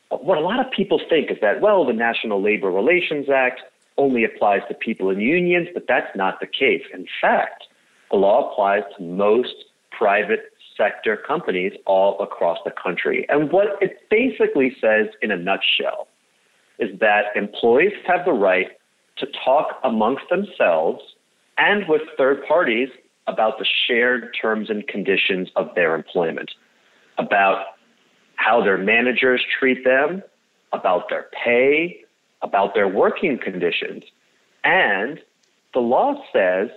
What 0.09 0.39
a 0.39 0.41
lot 0.41 0.65
of 0.65 0.73
people 0.73 1.01
think 1.11 1.31
is 1.31 1.37
that, 1.43 1.61
well, 1.61 1.85
the 1.85 1.93
National 1.93 2.43
Labor 2.43 2.71
Relations 2.71 3.29
Act 3.29 3.61
only 3.99 4.25
applies 4.25 4.63
to 4.69 4.75
people 4.75 5.11
in 5.11 5.21
unions, 5.21 5.69
but 5.75 5.85
that's 5.87 6.17
not 6.17 6.41
the 6.41 6.47
case. 6.47 6.83
In 6.95 7.07
fact, 7.21 7.65
the 8.11 8.17
law 8.17 8.51
applies 8.51 8.83
to 8.97 9.03
most 9.03 9.55
private 9.93 10.50
sector 10.81 11.17
companies 11.17 11.73
all 11.85 12.19
across 12.21 12.59
the 12.65 12.71
country. 12.83 13.27
And 13.29 13.53
what 13.53 13.67
it 13.83 13.99
basically 14.09 14.75
says 14.81 15.09
in 15.21 15.31
a 15.31 15.37
nutshell 15.37 16.09
is 16.79 16.99
that 17.01 17.37
employees 17.37 17.93
have 18.07 18.25
the 18.25 18.33
right 18.33 18.69
to 19.19 19.27
talk 19.45 19.79
amongst 19.85 20.25
themselves 20.31 21.03
and 21.59 21.87
with 21.89 22.01
third 22.17 22.43
parties 22.49 22.89
about 23.27 23.59
the 23.59 23.67
shared 23.87 24.35
terms 24.41 24.71
and 24.71 24.87
conditions 24.89 25.49
of 25.57 25.69
their 25.75 25.95
employment, 25.95 26.51
about 27.19 27.67
how 28.37 28.65
their 28.65 28.79
managers 28.79 29.43
treat 29.59 29.85
them, 29.85 30.23
about 30.73 31.11
their 31.11 31.27
pay, 31.45 32.01
about 32.41 32.75
their 32.75 32.89
working 32.89 33.39
conditions. 33.39 34.03
And 34.65 35.21
the 35.75 35.81
law 35.81 36.15
says 36.33 36.71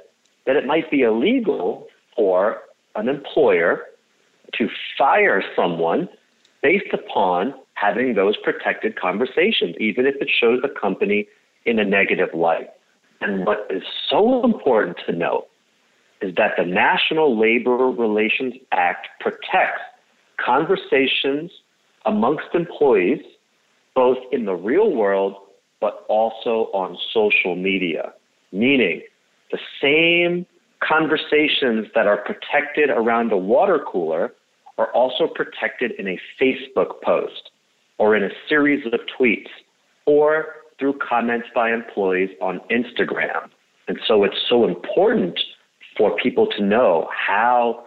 that 0.46 0.58
it 0.58 0.66
might 0.66 0.92
be 0.92 1.02
illegal 1.02 1.88
for 2.16 2.64
an 2.96 3.08
employer 3.08 3.86
to 4.58 4.70
fire 4.98 5.44
someone 5.56 6.10
based 6.62 6.94
upon 6.94 7.54
having 7.74 8.16
those 8.16 8.38
protected 8.38 9.00
conversations, 9.00 9.76
even 9.80 10.06
if 10.06 10.16
it 10.22 10.30
shows 10.30 10.62
the 10.62 10.70
company 10.70 11.28
in 11.66 11.80
a 11.80 11.86
negative 11.86 12.30
light. 12.34 12.70
And 13.22 13.46
what 13.46 13.68
is 13.70 13.84
so 14.10 14.44
important 14.44 14.98
to 15.06 15.12
note 15.14 15.48
is 16.22 16.36
that 16.36 16.52
the 16.58 16.66
National 16.66 17.38
Labor 17.38 17.90
Relations 17.90 18.54
Act 18.72 19.08
protects 19.20 19.82
conversations 20.38 21.52
amongst 22.06 22.48
employees, 22.54 23.22
both 23.96 24.18
in 24.32 24.46
the 24.46 24.56
real 24.56 24.92
world 24.92 25.36
but 25.80 26.06
also 26.08 26.70
on 26.74 26.98
social 27.14 27.58
media, 27.58 28.14
meaning 28.54 29.02
the 29.52 29.60
same 29.82 30.46
conversations 30.80 31.88
that 31.94 32.08
are 32.08 32.18
protected 32.18 32.90
around 32.90 33.32
a 33.34 33.38
water 33.38 33.80
cooler 33.86 34.34
are 34.78 34.92
also 34.94 35.28
protected 35.28 35.92
in 36.00 36.08
a 36.08 36.20
Facebook 36.42 37.02
post 37.04 37.52
or 37.98 38.16
in 38.16 38.24
a 38.24 38.30
series 38.50 38.86
of 38.86 39.00
tweets 39.20 39.50
or 40.06 40.48
through 40.80 40.98
comments 41.08 41.48
by 41.54 41.72
employees 41.72 42.30
on 42.42 42.60
Instagram. 42.72 43.50
And 43.88 44.00
so 44.08 44.24
it's 44.24 44.38
so 44.50 44.66
important 44.66 45.40
for 45.98 46.16
people 46.18 46.48
to 46.58 46.64
know 46.64 47.08
how 47.12 47.86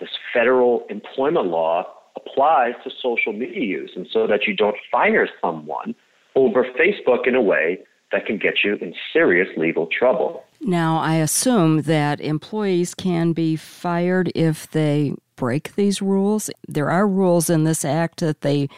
this 0.00 0.10
federal 0.32 0.84
employment 0.90 1.46
law 1.46 1.84
applies 2.16 2.74
to 2.84 2.90
social 3.02 3.32
media 3.32 3.62
use 3.62 3.92
and 3.94 4.06
so 4.12 4.26
that 4.26 4.46
you 4.46 4.56
don't 4.56 4.76
fire 4.90 5.28
someone 5.40 5.94
over 6.34 6.64
Facebook 6.64 7.26
in 7.26 7.34
a 7.34 7.42
way 7.42 7.78
that 8.12 8.26
can 8.26 8.38
get 8.38 8.54
you 8.64 8.74
in 8.76 8.94
serious 9.12 9.48
legal 9.56 9.86
trouble. 9.86 10.44
Now, 10.60 10.98
I 10.98 11.16
assume 11.16 11.82
that 11.82 12.20
employees 12.20 12.94
can 12.94 13.32
be 13.32 13.56
fired 13.56 14.30
if 14.34 14.70
they 14.70 15.14
break 15.36 15.74
these 15.76 16.02
rules. 16.02 16.50
There 16.66 16.90
are 16.90 17.06
rules 17.06 17.48
in 17.50 17.64
this 17.64 17.84
act 17.84 18.20
that 18.20 18.40
they 18.40 18.68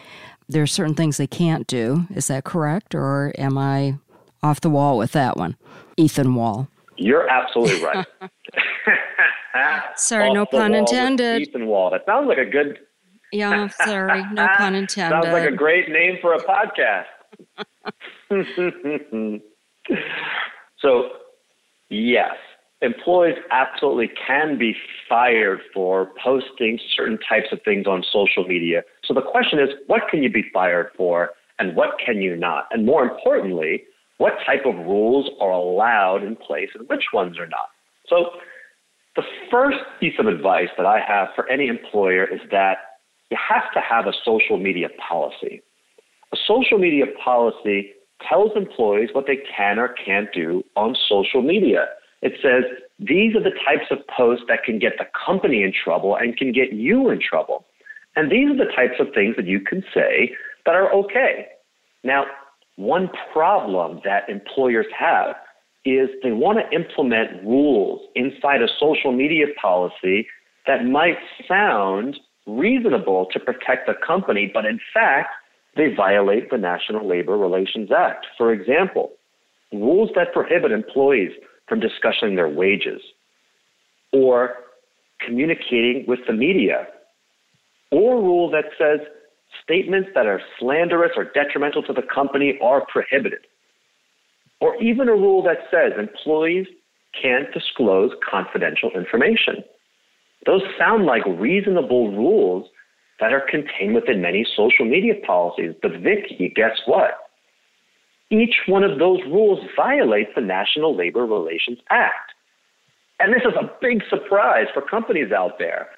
there 0.48 0.62
are 0.62 0.66
certain 0.66 0.94
things 0.94 1.16
they 1.18 1.26
can't 1.26 1.66
do. 1.66 2.06
Is 2.14 2.28
that 2.28 2.44
correct 2.44 2.94
or 2.94 3.32
am 3.38 3.58
I 3.58 3.96
off 4.42 4.60
the 4.60 4.70
wall 4.70 4.96
with 4.96 5.12
that 5.12 5.36
one? 5.36 5.56
Ethan 5.96 6.34
Wall. 6.34 6.68
You're 6.96 7.28
absolutely 7.28 7.82
right. 7.84 8.06
sorry, 9.96 10.32
no 10.32 10.46
pun 10.46 10.74
intended. 10.74 11.42
Ethan 11.42 11.66
Wall. 11.66 11.90
That 11.90 12.06
sounds 12.06 12.28
like 12.28 12.38
a 12.38 12.46
good 12.46 12.78
Yeah, 13.32 13.66
sorry, 13.68 14.24
no 14.32 14.48
pun 14.56 14.74
intended. 14.74 15.22
Sounds 15.22 15.32
like 15.34 15.48
a 15.48 15.54
great 15.54 15.90
name 15.90 16.16
for 16.22 16.32
a 16.32 16.38
podcast. 16.38 17.04
so, 20.78 21.10
yes, 21.90 22.34
employees 22.80 23.36
absolutely 23.50 24.10
can 24.26 24.56
be 24.58 24.74
fired 25.08 25.60
for 25.74 26.10
posting 26.22 26.78
certain 26.96 27.18
types 27.28 27.48
of 27.52 27.60
things 27.64 27.86
on 27.86 28.04
social 28.12 28.44
media. 28.44 28.82
So 29.04 29.14
the 29.14 29.22
question 29.22 29.58
is, 29.58 29.68
what 29.86 30.02
can 30.10 30.22
you 30.22 30.30
be 30.30 30.44
fired 30.52 30.90
for 30.96 31.30
and 31.58 31.74
what 31.74 31.98
can 32.04 32.22
you 32.22 32.36
not? 32.36 32.68
And 32.70 32.86
more 32.86 33.02
importantly, 33.02 33.82
what 34.18 34.34
type 34.46 34.64
of 34.64 34.74
rules 34.74 35.30
are 35.40 35.50
allowed 35.50 36.22
in 36.22 36.36
place 36.36 36.68
and 36.74 36.88
which 36.88 37.04
ones 37.12 37.38
are 37.38 37.46
not? 37.46 37.68
So 38.08 38.30
the 39.16 39.22
first 39.50 39.78
piece 39.98 40.14
of 40.18 40.26
advice 40.26 40.68
that 40.76 40.86
I 40.86 41.00
have 41.06 41.28
for 41.34 41.48
any 41.50 41.66
employer 41.66 42.24
is 42.24 42.40
that 42.50 42.78
you 43.30 43.36
have 43.36 43.72
to 43.74 43.80
have 43.80 44.06
a 44.06 44.12
social 44.24 44.56
media 44.56 44.88
policy. 45.08 45.62
A 46.32 46.36
social 46.46 46.78
media 46.78 47.06
policy 47.22 47.90
tells 48.28 48.50
employees 48.56 49.10
what 49.12 49.26
they 49.26 49.38
can 49.56 49.78
or 49.78 49.88
can't 49.88 50.28
do 50.32 50.62
on 50.76 50.96
social 51.08 51.42
media. 51.42 51.86
It 52.22 52.32
says 52.42 52.64
these 52.98 53.34
are 53.36 53.42
the 53.42 53.54
types 53.64 53.86
of 53.90 53.98
posts 54.08 54.44
that 54.48 54.64
can 54.64 54.78
get 54.78 54.94
the 54.98 55.06
company 55.26 55.62
in 55.62 55.72
trouble 55.72 56.16
and 56.16 56.36
can 56.36 56.52
get 56.52 56.72
you 56.72 57.10
in 57.10 57.20
trouble. 57.20 57.64
And 58.16 58.30
these 58.30 58.50
are 58.50 58.56
the 58.56 58.72
types 58.74 58.98
of 58.98 59.08
things 59.14 59.36
that 59.36 59.46
you 59.46 59.60
can 59.60 59.84
say 59.94 60.32
that 60.66 60.74
are 60.74 60.92
okay. 60.92 61.46
Now, 62.02 62.24
one 62.76 63.10
problem 63.32 64.00
that 64.04 64.28
employers 64.28 64.86
have 64.98 65.36
is 65.84 66.08
they 66.22 66.32
want 66.32 66.58
to 66.58 66.76
implement 66.76 67.42
rules 67.44 68.00
inside 68.14 68.62
a 68.62 68.68
social 68.78 69.12
media 69.12 69.46
policy 69.60 70.26
that 70.66 70.84
might 70.84 71.16
sound 71.46 72.18
reasonable 72.46 73.26
to 73.32 73.40
protect 73.40 73.86
the 73.86 73.94
company, 74.06 74.50
but 74.52 74.64
in 74.64 74.80
fact, 74.92 75.30
they 75.76 75.94
violate 75.94 76.50
the 76.50 76.58
National 76.58 77.06
Labor 77.06 77.36
Relations 77.36 77.90
Act. 77.96 78.26
For 78.36 78.52
example, 78.52 79.12
rules 79.72 80.10
that 80.14 80.32
prohibit 80.32 80.72
employees 80.72 81.32
from 81.68 81.80
discussing 81.80 82.36
their 82.36 82.48
wages 82.48 83.00
or 84.12 84.54
communicating 85.24 86.04
with 86.06 86.20
the 86.26 86.32
media, 86.32 86.86
or 87.90 88.18
a 88.18 88.22
rule 88.22 88.50
that 88.50 88.64
says 88.78 89.06
statements 89.62 90.08
that 90.14 90.26
are 90.26 90.40
slanderous 90.58 91.12
or 91.16 91.24
detrimental 91.24 91.82
to 91.82 91.92
the 91.92 92.02
company 92.02 92.58
are 92.62 92.84
prohibited, 92.90 93.40
or 94.60 94.80
even 94.82 95.08
a 95.08 95.12
rule 95.12 95.42
that 95.42 95.58
says 95.70 95.92
employees 95.98 96.66
can't 97.20 97.52
disclose 97.52 98.12
confidential 98.28 98.90
information. 98.94 99.64
Those 100.46 100.62
sound 100.78 101.04
like 101.04 101.22
reasonable 101.26 102.12
rules 102.12 102.68
that 103.20 103.32
are 103.32 103.44
contained 103.50 103.94
within 103.94 104.22
many 104.22 104.46
social 104.56 104.84
media 104.84 105.14
policies. 105.26 105.74
But 105.82 105.92
Vicki, 106.00 106.52
guess 106.54 106.78
what? 106.86 107.12
Each 108.30 108.56
one 108.66 108.84
of 108.84 108.98
those 108.98 109.20
rules 109.26 109.60
violates 109.74 110.30
the 110.34 110.42
National 110.42 110.94
Labor 110.94 111.24
Relations 111.24 111.78
Act. 111.90 112.32
And 113.20 113.32
this 113.32 113.42
is 113.42 113.54
a 113.58 113.70
big 113.80 114.02
surprise 114.10 114.66
for 114.72 114.82
companies 114.82 115.32
out 115.32 115.58
there 115.58 115.88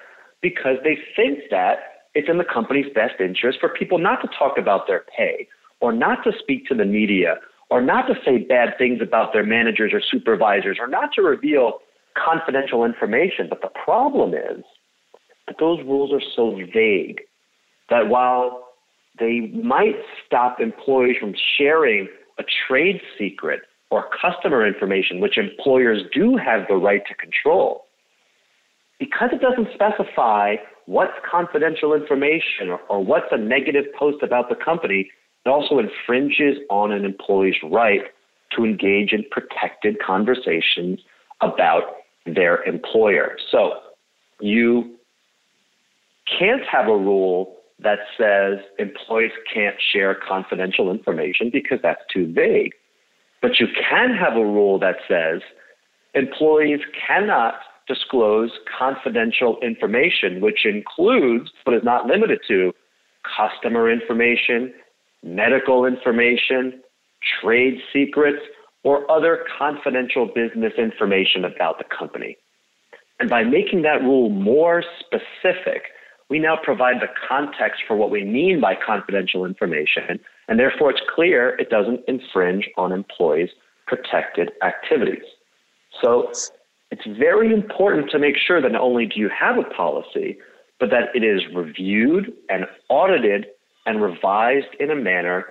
because 0.41 0.77
they 0.83 0.97
think 1.15 1.39
that 1.51 2.07
it's 2.15 2.29
in 2.29 2.37
the 2.37 2.45
company's 2.45 2.91
best 2.93 3.19
interest 3.19 3.59
for 3.59 3.69
people 3.69 3.97
not 3.97 4.21
to 4.21 4.29
talk 4.37 4.57
about 4.57 4.87
their 4.87 5.03
pay 5.15 5.47
or 5.81 5.91
not 5.91 6.23
to 6.23 6.31
speak 6.39 6.65
to 6.67 6.75
the 6.75 6.85
media 6.85 7.35
or 7.69 7.81
not 7.81 8.07
to 8.07 8.15
say 8.25 8.37
bad 8.37 8.77
things 8.77 8.99
about 9.01 9.33
their 9.33 9.45
managers 9.45 9.91
or 9.93 10.01
supervisors 10.01 10.77
or 10.79 10.87
not 10.87 11.13
to 11.13 11.21
reveal 11.21 11.79
confidential 12.17 12.83
information. 12.83 13.47
But 13.49 13.61
the 13.61 13.69
problem 13.83 14.33
is 14.33 14.63
that 15.47 15.57
those 15.59 15.79
rules 15.85 16.11
are 16.11 16.25
so 16.35 16.57
vague 16.73 17.21
that 17.89 18.09
while 18.09 18.67
they 19.19 19.51
might 19.53 19.95
stop 20.25 20.59
employees 20.59 21.17
from 21.19 21.33
sharing 21.57 22.07
a 22.41 22.45
trade 22.67 22.99
secret 23.17 23.61
or 23.89 24.05
customer 24.21 24.65
information, 24.65 25.19
which 25.19 25.37
employers 25.37 26.01
do 26.13 26.37
have 26.37 26.61
the 26.67 26.75
right 26.75 27.03
to 27.07 27.13
control, 27.15 27.85
because 28.99 29.29
it 29.33 29.41
doesn't 29.41 29.67
specify 29.73 30.55
what's 30.85 31.13
confidential 31.29 31.93
information 31.93 32.69
or, 32.69 32.79
or 32.89 33.03
what's 33.03 33.27
a 33.31 33.37
negative 33.37 33.85
post 33.97 34.23
about 34.23 34.49
the 34.49 34.55
company, 34.55 35.09
it 35.45 35.49
also 35.49 35.79
infringes 35.79 36.57
on 36.69 36.91
an 36.91 37.05
employee's 37.05 37.55
right 37.69 38.01
to 38.55 38.63
engage 38.63 39.11
in 39.11 39.23
protected 39.31 39.97
conversations 39.99 40.99
about 41.41 41.83
their 42.25 42.63
employer. 42.63 43.37
So 43.51 43.73
you 44.39 44.95
can't 46.39 46.63
have 46.71 46.87
a 46.87 46.97
rule 46.97 47.57
that 47.83 47.99
says 48.17 48.59
employees 48.77 49.31
can't 49.51 49.75
share 49.91 50.15
confidential 50.15 50.91
information 50.91 51.49
because 51.51 51.79
that's 51.81 52.01
too 52.13 52.31
vague. 52.31 52.73
But 53.41 53.59
you 53.59 53.67
can 53.67 54.15
have 54.15 54.33
a 54.37 54.45
rule 54.45 54.77
that 54.79 54.97
says 55.07 55.41
employees 56.13 56.81
cannot 57.07 57.55
disclose 57.87 58.51
confidential 58.77 59.57
information, 59.61 60.41
which 60.41 60.65
includes, 60.65 61.51
but 61.65 61.73
is 61.73 61.83
not 61.83 62.05
limited 62.05 62.39
to, 62.47 62.71
customer 63.37 63.91
information, 63.91 64.73
medical 65.23 65.85
information, 65.85 66.81
trade 67.41 67.79
secrets, 67.91 68.43
or 68.83 69.09
other 69.11 69.45
confidential 69.57 70.27
business 70.33 70.73
information 70.77 71.45
about 71.45 71.77
the 71.77 71.83
company. 71.83 72.37
And 73.19 73.29
by 73.29 73.43
making 73.43 73.83
that 73.83 74.01
rule 74.01 74.29
more 74.29 74.83
specific, 74.99 75.83
we 76.31 76.39
now 76.39 76.57
provide 76.63 77.01
the 77.01 77.09
context 77.27 77.81
for 77.85 77.97
what 77.97 78.09
we 78.09 78.23
mean 78.23 78.61
by 78.61 78.73
confidential 78.73 79.45
information, 79.45 80.17
and 80.47 80.57
therefore 80.57 80.89
it's 80.89 81.01
clear 81.13 81.57
it 81.59 81.69
doesn't 81.69 81.99
infringe 82.07 82.69
on 82.77 82.93
employees' 82.93 83.49
protected 83.85 84.49
activities. 84.63 85.25
So 86.01 86.31
it's 86.89 87.05
very 87.19 87.53
important 87.53 88.09
to 88.11 88.17
make 88.17 88.35
sure 88.37 88.61
that 88.61 88.71
not 88.71 88.81
only 88.81 89.05
do 89.05 89.19
you 89.19 89.29
have 89.29 89.57
a 89.57 89.63
policy, 89.75 90.37
but 90.79 90.89
that 90.89 91.13
it 91.13 91.25
is 91.25 91.41
reviewed 91.53 92.31
and 92.47 92.65
audited 92.87 93.47
and 93.85 94.01
revised 94.01 94.73
in 94.79 94.89
a 94.89 94.95
manner 94.95 95.47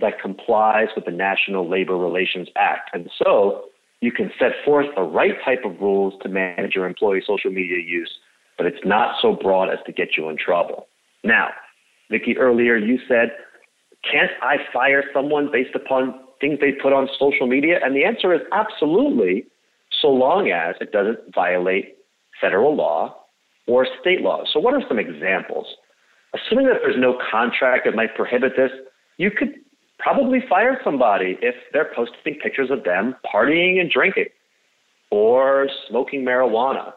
that 0.00 0.20
complies 0.22 0.86
with 0.94 1.04
the 1.04 1.10
National 1.10 1.68
Labor 1.68 1.96
Relations 1.96 2.46
Act. 2.56 2.90
And 2.94 3.10
so 3.18 3.64
you 4.00 4.12
can 4.12 4.30
set 4.38 4.52
forth 4.64 4.86
the 4.94 5.02
right 5.02 5.34
type 5.44 5.64
of 5.64 5.80
rules 5.80 6.14
to 6.22 6.28
manage 6.28 6.76
your 6.76 6.86
employee 6.86 7.24
social 7.26 7.50
media 7.50 7.78
use 7.84 8.10
but 8.56 8.66
it's 8.66 8.84
not 8.84 9.16
so 9.20 9.34
broad 9.34 9.70
as 9.70 9.78
to 9.86 9.92
get 9.92 10.16
you 10.16 10.28
in 10.28 10.36
trouble. 10.36 10.86
Now, 11.24 11.48
Vicki, 12.10 12.36
earlier 12.36 12.76
you 12.76 12.98
said, 13.08 13.32
can't 14.10 14.30
I 14.42 14.56
fire 14.72 15.04
someone 15.14 15.50
based 15.52 15.74
upon 15.74 16.20
things 16.40 16.58
they 16.60 16.72
put 16.72 16.92
on 16.92 17.08
social 17.18 17.46
media? 17.46 17.78
And 17.82 17.94
the 17.94 18.04
answer 18.04 18.34
is 18.34 18.40
absolutely. 18.52 19.46
so 20.00 20.08
long 20.08 20.50
as 20.50 20.74
it 20.80 20.90
doesn't 20.90 21.18
violate 21.34 21.96
federal 22.40 22.74
law 22.74 23.16
or 23.66 23.86
state 24.00 24.20
law. 24.20 24.42
So, 24.52 24.58
what 24.58 24.74
are 24.74 24.82
some 24.88 24.98
examples? 24.98 25.66
Assuming 26.34 26.66
that 26.66 26.78
there's 26.82 26.98
no 26.98 27.18
contract 27.30 27.84
that 27.84 27.94
might 27.94 28.14
prohibit 28.16 28.52
this, 28.56 28.70
you 29.18 29.30
could 29.30 29.54
probably 29.98 30.40
fire 30.48 30.80
somebody 30.82 31.38
if 31.40 31.54
they're 31.72 31.92
posting 31.94 32.34
pictures 32.42 32.70
of 32.70 32.84
them 32.84 33.14
partying 33.32 33.80
and 33.80 33.90
drinking, 33.90 34.26
or 35.10 35.68
smoking 35.88 36.24
marijuana, 36.24 36.92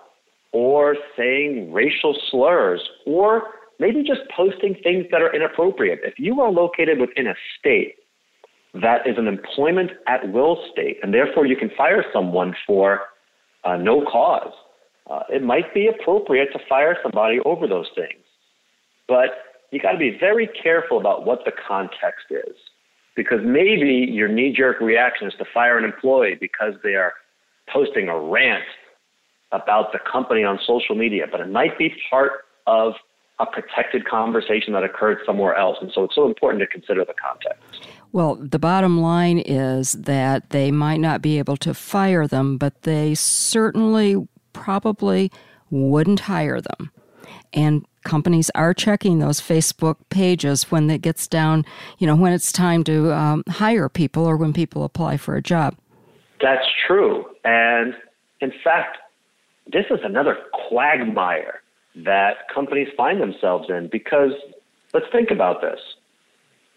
or 0.55 0.95
saying 1.17 1.73
racial 1.73 2.15
slurs, 2.31 2.79
or 3.05 3.43
maybe 3.77 4.01
just 4.03 4.21
posting 4.33 4.73
things 4.83 5.05
that 5.11 5.21
are 5.21 5.35
inappropriate. 5.35 5.99
If 6.05 6.13
you 6.17 6.39
are 6.39 6.49
located 6.49 6.97
within 6.97 7.27
a 7.27 7.33
state 7.59 7.95
that 8.73 9.05
is 9.05 9.17
an 9.17 9.27
employment 9.27 9.91
at 10.07 10.31
will 10.31 10.63
state, 10.71 10.99
and 11.03 11.13
therefore 11.13 11.45
you 11.45 11.57
can 11.57 11.69
fire 11.77 12.05
someone 12.13 12.55
for 12.65 13.01
uh, 13.65 13.75
no 13.75 14.05
cause, 14.09 14.53
uh, 15.09 15.23
it 15.27 15.43
might 15.43 15.73
be 15.73 15.87
appropriate 15.87 16.53
to 16.53 16.59
fire 16.69 16.95
somebody 17.03 17.39
over 17.43 17.67
those 17.67 17.87
things. 17.93 18.23
But 19.09 19.31
you 19.71 19.81
got 19.81 19.91
to 19.91 19.97
be 19.97 20.15
very 20.17 20.47
careful 20.63 21.01
about 21.01 21.25
what 21.25 21.39
the 21.43 21.51
context 21.67 22.27
is 22.29 22.55
because 23.17 23.39
maybe 23.43 24.07
your 24.09 24.29
knee 24.29 24.53
jerk 24.55 24.79
reaction 24.79 25.27
is 25.27 25.33
to 25.37 25.45
fire 25.53 25.77
an 25.77 25.83
employee 25.83 26.37
because 26.39 26.75
they 26.81 26.95
are 26.95 27.11
posting 27.73 28.07
a 28.07 28.17
rant 28.17 28.63
about 29.55 29.91
the 29.91 29.99
company 30.11 30.43
on 30.43 30.59
social 30.65 30.95
media, 30.95 31.25
but 31.29 31.39
it 31.39 31.49
might 31.49 31.77
be 31.77 31.93
part 32.09 32.45
of 32.67 32.93
a 33.39 33.45
protected 33.45 34.07
conversation 34.07 34.73
that 34.73 34.83
occurred 34.83 35.17
somewhere 35.25 35.55
else. 35.55 35.77
And 35.81 35.91
so 35.93 36.03
it's 36.05 36.15
so 36.15 36.25
important 36.25 36.61
to 36.61 36.67
consider 36.67 37.03
the 37.03 37.13
context. 37.13 37.87
Well, 38.11 38.35
the 38.35 38.59
bottom 38.59 39.01
line 39.01 39.39
is 39.39 39.91
that 39.93 40.51
they 40.51 40.71
might 40.71 41.01
not 41.01 41.21
be 41.21 41.37
able 41.37 41.57
to 41.57 41.73
fire 41.73 42.27
them, 42.27 42.57
but 42.57 42.83
they 42.83 43.13
certainly 43.13 44.27
probably 44.53 45.31
wouldn't 45.69 46.21
hire 46.21 46.61
them. 46.61 46.91
And 47.53 47.85
companies 48.05 48.49
are 48.55 48.73
checking 48.73 49.19
those 49.19 49.41
Facebook 49.41 49.97
pages 50.09 50.71
when 50.71 50.89
it 50.89 51.01
gets 51.01 51.27
down, 51.27 51.65
you 51.97 52.07
know, 52.07 52.15
when 52.15 52.31
it's 52.31 52.51
time 52.51 52.83
to 52.85 53.11
um, 53.13 53.43
hire 53.49 53.89
people 53.89 54.25
or 54.25 54.37
when 54.37 54.53
people 54.53 54.83
apply 54.83 55.17
for 55.17 55.35
a 55.35 55.41
job. 55.41 55.75
That's 56.41 56.65
true. 56.87 57.25
And 57.43 57.93
in 58.39 58.53
fact, 58.63 58.97
this 59.71 59.85
is 59.89 59.99
another 60.03 60.37
quagmire 60.69 61.61
that 61.95 62.47
companies 62.53 62.89
find 62.95 63.21
themselves 63.21 63.69
in 63.69 63.87
because 63.91 64.31
let's 64.93 65.07
think 65.11 65.31
about 65.31 65.61
this. 65.61 65.79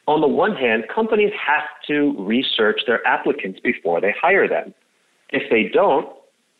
On 0.06 0.20
the 0.20 0.28
one 0.28 0.56
hand, 0.56 0.84
companies 0.92 1.32
have 1.34 1.68
to 1.86 2.14
research 2.18 2.82
their 2.86 3.06
applicants 3.06 3.60
before 3.60 4.00
they 4.00 4.14
hire 4.18 4.48
them. 4.48 4.72
If 5.30 5.50
they 5.50 5.64
don't, 5.64 6.08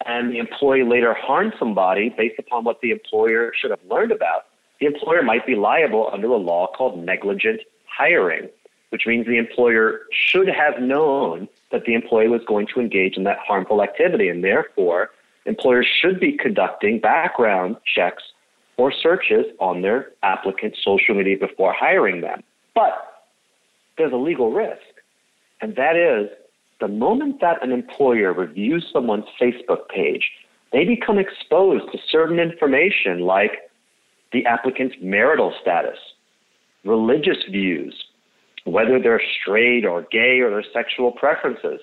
and 0.05 0.31
the 0.31 0.39
employee 0.39 0.85
later 0.85 1.15
harms 1.15 1.55
somebody 1.59 2.11
based 2.11 2.39
upon 2.39 2.65
what 2.65 2.81
the 2.83 2.91
employer 2.91 3.53
should 3.59 3.71
have 3.71 3.81
learned 3.89 4.13
about, 4.13 4.47
the 4.81 4.87
employer 4.87 5.23
might 5.23 5.47
be 5.47 5.57
liable 5.57 6.11
under 6.13 6.29
a 6.29 6.37
law 6.37 6.69
called 6.77 7.03
negligent 7.05 7.61
hiring, 7.87 8.49
which 8.91 9.07
means 9.07 9.27
the 9.27 9.39
employer 9.39 10.03
should 10.13 10.49
have 10.49 10.81
known 10.81 11.49
that 11.73 11.85
the 11.85 11.95
employee 11.95 12.29
was 12.29 12.43
going 12.47 12.67
to 12.75 12.81
engage 12.81 13.17
in 13.17 13.25
that 13.25 13.39
harmful 13.39 13.83
activity, 13.83 14.29
and 14.29 14.45
therefore, 14.45 15.11
employers 15.47 15.87
should 16.01 16.21
be 16.21 16.37
conducting 16.37 17.01
background 17.01 17.77
checks 17.95 18.23
or 18.77 18.93
searches 18.93 19.47
on 19.61 19.83
their 19.83 20.11
applicant's 20.23 20.79
social 20.85 21.15
media 21.15 21.37
before 21.39 21.75
hiring 21.77 22.21
them. 22.21 22.43
But 22.75 22.93
there's 23.97 24.13
a 24.13 24.17
legal 24.17 24.53
risk, 24.53 24.81
and 25.61 25.75
that 25.77 25.97
is 25.97 26.31
the 26.81 26.89
moment 26.89 27.41
that 27.41 27.63
an 27.63 27.73
employer 27.73 28.33
reviews 28.33 28.87
someone's 28.93 29.25
Facebook 29.41 29.89
page, 29.89 30.31
they 30.73 30.85
become 30.85 31.19
exposed 31.19 31.91
to 31.93 31.99
certain 32.11 32.39
information 32.39 33.21
like 33.21 33.53
the 34.33 34.45
applicant's 34.47 34.95
marital 35.03 35.53
status, 35.61 35.99
religious 36.85 37.39
views, 37.51 37.95
whether 38.65 39.01
they're 39.01 39.23
straight 39.41 39.85
or 39.85 40.07
gay 40.13 40.41
or 40.41 40.51
their 40.51 40.65
sexual 40.73 41.11
preferences. 41.13 41.81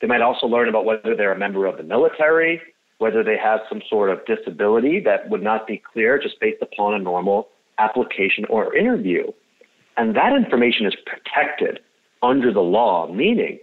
They 0.00 0.06
might 0.06 0.20
also 0.22 0.46
learn 0.46 0.68
about 0.68 0.84
whether 0.84 1.16
they're 1.16 1.32
a 1.32 1.38
member 1.38 1.66
of 1.66 1.76
the 1.76 1.82
military, 1.82 2.60
whether 3.00 3.24
they 3.24 3.36
have 3.36 3.60
some 3.66 3.80
sort 3.88 4.10
of 4.10 4.18
disability 4.26 5.00
that 5.00 5.28
would 5.30 5.42
not 5.42 5.66
be 5.66 5.82
clear 5.92 6.18
just 6.18 6.38
based 6.38 6.60
upon 6.60 6.92
a 6.94 6.98
normal 6.98 7.48
application 7.78 8.44
or 8.50 8.76
interview. 8.76 9.24
And 9.96 10.14
that 10.14 10.34
information 10.36 10.84
is 10.84 10.94
protected 11.06 11.80
under 12.22 12.52
the 12.52 12.60
law, 12.60 13.10
meaning 13.10 13.58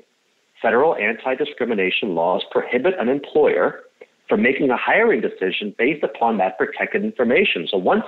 federal 0.59 0.95
anti 0.95 1.35
discrimination 1.35 2.15
laws 2.15 2.41
prohibit 2.51 2.95
an 2.99 3.09
employer 3.09 3.81
from 4.27 4.41
making 4.41 4.71
a 4.71 4.77
hiring 4.77 5.21
decision 5.21 5.73
based 5.77 6.03
upon 6.03 6.39
that 6.39 6.57
protected 6.57 7.03
information. 7.03 7.67
So 7.69 7.77
once 7.77 8.05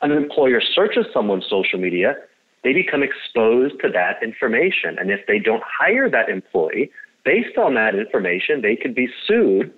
an 0.00 0.12
employer 0.12 0.62
searches 0.74 1.04
someone's 1.12 1.44
social 1.48 1.78
media, 1.78 2.14
they 2.64 2.72
become 2.72 3.02
exposed 3.02 3.74
to 3.82 3.90
that 3.90 4.22
information. 4.22 4.96
And 4.98 5.10
if 5.10 5.20
they 5.26 5.38
don't 5.38 5.62
hire 5.66 6.08
that 6.08 6.30
employee 6.30 6.90
based 7.22 7.58
on 7.58 7.74
that 7.74 7.94
information, 7.94 8.62
they 8.62 8.76
could 8.76 8.94
be 8.94 9.08
sued 9.26 9.70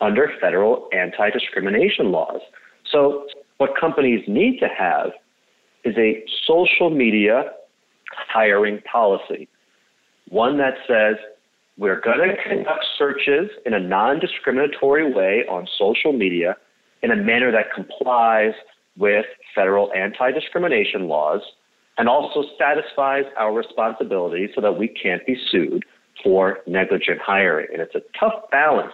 under 0.00 0.30
federal 0.40 0.88
anti 0.92 1.30
discrimination 1.30 2.10
laws. 2.10 2.40
So, 2.90 3.26
what 3.58 3.70
companies 3.78 4.24
need 4.26 4.58
to 4.60 4.68
have 4.68 5.10
is 5.84 5.96
a 5.98 6.24
social 6.46 6.90
media 6.90 7.52
hiring 8.32 8.80
policy, 8.90 9.48
one 10.28 10.58
that 10.58 10.74
says 10.88 11.16
we're 11.78 12.00
going 12.00 12.18
to 12.18 12.48
conduct 12.48 12.84
searches 12.98 13.50
in 13.64 13.74
a 13.74 13.80
non 13.80 14.18
discriminatory 14.18 15.12
way 15.12 15.44
on 15.48 15.66
social 15.78 16.12
media 16.12 16.56
in 17.02 17.10
a 17.10 17.16
manner 17.16 17.50
that 17.52 17.72
complies 17.74 18.52
with 18.96 19.24
federal 19.54 19.92
anti 19.92 20.30
discrimination 20.32 21.08
laws 21.08 21.40
and 21.98 22.08
also 22.08 22.44
satisfies 22.58 23.24
our 23.36 23.52
responsibility 23.52 24.48
so 24.54 24.60
that 24.60 24.78
we 24.78 24.88
can't 24.88 25.24
be 25.26 25.36
sued 25.50 25.84
for 26.22 26.58
negligent 26.66 27.20
hiring. 27.20 27.66
And 27.72 27.80
it's 27.80 27.94
a 27.94 28.02
tough 28.18 28.50
balance 28.50 28.92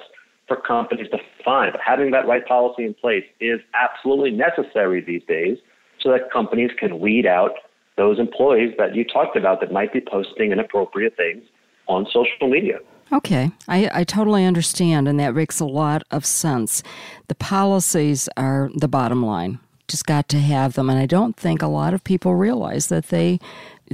for 0.49 0.57
companies 0.57 1.09
to 1.11 1.19
find, 1.45 1.73
but 1.73 1.81
having 1.85 2.11
that 2.13 2.27
right 2.27 2.47
policy 2.47 2.85
in 2.85 2.95
place 2.95 3.25
is 3.41 3.61
absolutely 3.75 4.31
necessary 4.31 5.01
these 5.01 5.23
days 5.27 5.59
so 6.01 6.11
that 6.11 6.31
companies 6.33 6.71
can 6.79 7.01
weed 7.01 7.27
out 7.27 7.53
those 7.97 8.19
employees 8.19 8.75
that 8.79 8.95
you 8.95 9.05
talked 9.05 9.37
about 9.37 9.61
that 9.61 9.73
might 9.73 9.93
be 9.93 10.01
posting 10.01 10.53
inappropriate 10.53 11.17
things 11.17 11.43
on 11.89 12.07
social 12.07 12.49
media. 12.49 12.79
Okay, 13.13 13.51
I, 13.69 13.89
I 14.01 14.05
totally 14.05 14.45
understand, 14.45 15.07
and 15.07 15.19
that 15.21 15.35
makes 15.35 15.61
a 15.61 15.65
lot 15.65 16.03
of 16.11 16.27
sense. 16.27 16.83
The 17.29 17.37
policies 17.37 18.29
are 18.37 18.71
the 18.75 18.89
bottom 18.89 19.25
line. 19.25 19.61
Just 19.87 20.07
got 20.07 20.29
to 20.31 20.41
have 20.41 20.75
them, 20.75 20.91
and 20.91 20.99
I 20.99 21.07
don't 21.07 21.37
think 21.37 21.63
a 21.63 21.69
lot 21.69 21.95
of 21.95 22.03
people 22.03 22.35
realize 22.35 22.89
that 22.89 23.07
they 23.07 23.39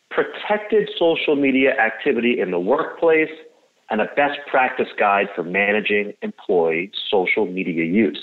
protected 0.09 0.89
social 0.97 1.35
media 1.35 1.71
activity 1.77 2.39
in 2.39 2.51
the 2.51 2.59
workplace 2.59 3.29
and 3.89 4.01
a 4.01 4.05
best 4.15 4.39
practice 4.49 4.87
guide 4.97 5.27
for 5.35 5.43
managing 5.43 6.13
employee 6.21 6.91
social 7.09 7.45
media 7.45 7.85
use. 7.85 8.19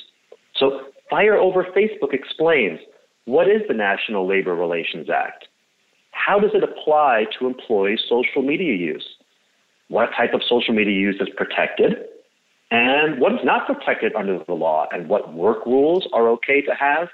So, 0.54 0.82
Fire 1.10 1.36
Over 1.36 1.64
Facebook 1.64 2.12
explains 2.12 2.80
what 3.26 3.48
is 3.48 3.62
the 3.68 3.74
National 3.74 4.26
Labor 4.26 4.54
Relations 4.54 5.08
Act? 5.10 5.46
How 6.12 6.38
does 6.38 6.50
it 6.54 6.64
apply 6.64 7.26
to 7.38 7.46
employees' 7.46 8.00
social 8.08 8.42
media 8.42 8.74
use? 8.74 9.06
What 9.88 10.10
type 10.16 10.32
of 10.34 10.42
social 10.48 10.74
media 10.74 10.94
use 10.94 11.16
is 11.20 11.28
protected? 11.36 12.06
And 12.70 13.20
what 13.20 13.32
is 13.32 13.40
not 13.44 13.66
protected 13.66 14.14
under 14.14 14.40
the 14.44 14.54
law? 14.54 14.86
And 14.90 15.08
what 15.08 15.32
work 15.32 15.64
rules 15.66 16.08
are 16.12 16.28
okay 16.30 16.60
to 16.62 16.74
have? 16.74 17.08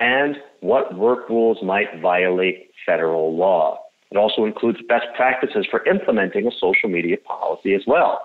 And 0.00 0.36
what 0.60 0.96
work 0.96 1.28
rules 1.28 1.58
might 1.62 2.00
violate 2.00 2.70
federal 2.86 3.36
law? 3.36 3.78
It 4.10 4.16
also 4.16 4.44
includes 4.44 4.78
best 4.88 5.06
practices 5.16 5.66
for 5.70 5.86
implementing 5.86 6.46
a 6.46 6.50
social 6.58 6.88
media 6.88 7.18
policy 7.18 7.74
as 7.74 7.82
well. 7.86 8.22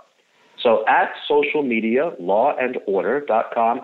So 0.61 0.85
at 0.87 1.11
socialmedialawandorder.com, 1.29 3.81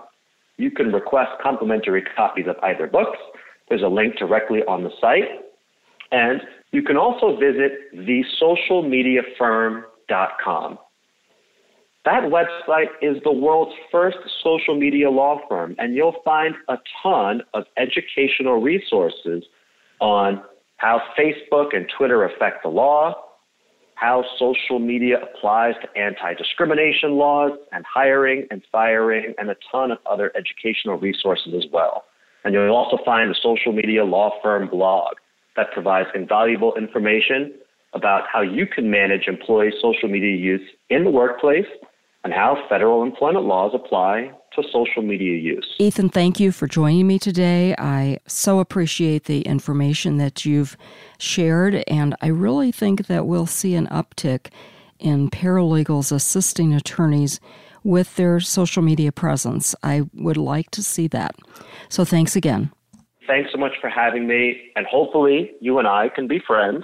you 0.58 0.72
can 0.72 0.92
request 0.92 1.32
complimentary 1.42 2.04
copies 2.16 2.48
of 2.48 2.56
either 2.64 2.88
books. 2.88 3.20
There's 3.70 3.84
a 3.84 3.88
link 3.88 4.18
directly 4.18 4.64
on 4.68 4.84
the 4.84 4.92
site. 5.02 5.30
And 6.12 6.42
you 6.72 6.82
can 6.82 6.98
also 6.98 7.38
visit 7.38 7.94
thesocialmediafirm.com. 7.96 10.80
That 12.06 12.24
website 12.24 12.88
is 13.02 13.18
the 13.24 13.32
world's 13.32 13.76
first 13.92 14.18
social 14.42 14.80
media 14.80 15.10
law 15.10 15.42
firm, 15.50 15.76
and 15.78 15.96
you'll 15.96 16.22
find 16.24 16.56
a 16.68 16.78
ton 17.04 17.42
of 17.54 17.66
educational 17.78 18.62
resources 18.62 19.44
on 20.00 20.42
how 20.80 21.02
Facebook 21.18 21.76
and 21.76 21.86
Twitter 21.96 22.24
affect 22.24 22.64
the 22.64 22.70
law, 22.70 23.14
how 23.96 24.24
social 24.40 24.80
media 24.80 25.18
applies 25.22 25.76
to 25.82 26.02
anti 26.02 26.34
discrimination 26.34 27.12
laws 27.18 27.52
and 27.72 27.86
hiring 27.86 28.48
and 28.50 28.62
firing, 28.72 29.34
and 29.38 29.50
a 29.50 29.56
ton 29.72 29.92
of 29.92 29.98
other 30.10 30.32
educational 30.36 30.98
resources 30.98 31.54
as 31.56 31.66
well. 31.72 32.06
And 32.44 32.54
you'll 32.54 32.74
also 32.74 32.98
find 33.04 33.30
the 33.30 33.36
social 33.44 33.74
media 33.74 34.06
law 34.06 34.32
firm 34.42 34.70
blog 34.70 35.16
that 35.58 35.68
provides 35.74 36.08
invaluable 36.16 36.74
information 36.76 37.54
about 37.94 38.24
how 38.32 38.42
you 38.42 38.66
can 38.66 38.90
manage 38.90 39.28
employee 39.28 39.74
social 39.82 40.08
media 40.08 40.38
use 40.38 40.62
in 40.90 41.04
the 41.04 41.12
workplace 41.12 41.66
and 42.24 42.34
how 42.34 42.66
federal 42.68 43.04
employment 43.04 43.46
laws 43.46 43.72
apply 43.74 44.32
to 44.56 44.64
social 44.72 45.02
media 45.02 45.38
use. 45.38 45.76
Ethan, 45.80 46.10
thank 46.10 46.40
you 46.40 46.52
for 46.52 46.68
joining 46.68 47.08
me 47.08 47.20
today. 47.20 47.76
I 47.78 48.20
so 48.28 48.60
appreciate 48.60 49.26
the 49.26 49.42
information 49.42 50.18
that 50.18 50.46
you've 50.46 50.76
shared, 51.18 51.84
and 51.88 52.16
I 52.22 52.28
really 52.28 52.72
think 52.72 53.08
that 53.08 53.26
we'll 53.26 53.46
see 53.46 53.76
an 53.76 53.88
uptick 53.88 54.48
in 55.00 55.30
paralegals 55.30 56.12
assisting 56.12 56.74
attorneys 56.74 57.40
with 57.84 58.16
their 58.18 58.40
social 58.40 58.84
media 58.84 59.12
presence. 59.12 59.74
I 59.84 60.04
would 60.14 60.38
like 60.38 60.72
to 60.72 60.84
see 60.84 61.08
that. 61.08 61.36
So 61.88 62.04
thanks 62.04 62.36
again. 62.36 62.72
Thanks 63.28 63.52
so 63.52 63.58
much 63.58 63.74
for 63.80 63.90
having 63.90 64.28
me, 64.28 64.72
and 64.76 64.86
hopefully 64.88 65.52
you 65.62 65.78
and 65.80 65.88
I 65.88 66.10
can 66.10 66.28
be 66.28 66.42
friends 66.46 66.84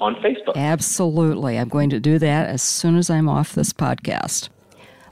on 0.00 0.16
Facebook. 0.16 0.56
Absolutely. 0.56 1.56
I'm 1.56 1.68
going 1.68 1.90
to 1.90 2.00
do 2.00 2.18
that 2.18 2.48
as 2.48 2.62
soon 2.62 2.96
as 2.96 3.08
I'm 3.08 3.28
off 3.28 3.54
this 3.54 3.72
podcast. 3.72 4.48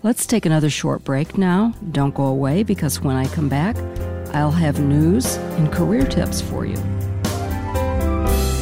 Let's 0.05 0.26
take 0.26 0.46
another 0.46 0.68
short 0.68 1.05
break 1.05 1.38
now. 1.38 1.74
Don't 1.92 2.12
go 2.12 2.26
away 2.26 2.64
because 2.64 3.00
when 3.00 3.14
I 3.14 3.28
come 3.28 3.48
back, 3.48 3.76
I'll 4.34 4.50
have 4.50 4.80
news 4.80 5.36
and 5.36 5.72
career 5.72 6.05
tips 6.05 6.40
for 6.40 6.66
you. 6.66 6.76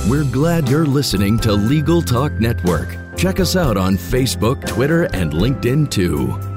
We're 0.07 0.31
glad 0.31 0.69
you're 0.69 0.85
listening 0.85 1.39
to 1.39 1.53
Legal 1.53 2.03
Talk 2.03 2.33
Network. 2.35 2.95
Check 3.17 3.41
us 3.41 3.57
out 3.57 3.79
on 3.79 3.97
Facebook, 3.97 4.67
Twitter, 4.67 5.05
and 5.15 5.33
LinkedIn 5.33 5.91
too. 5.91 6.50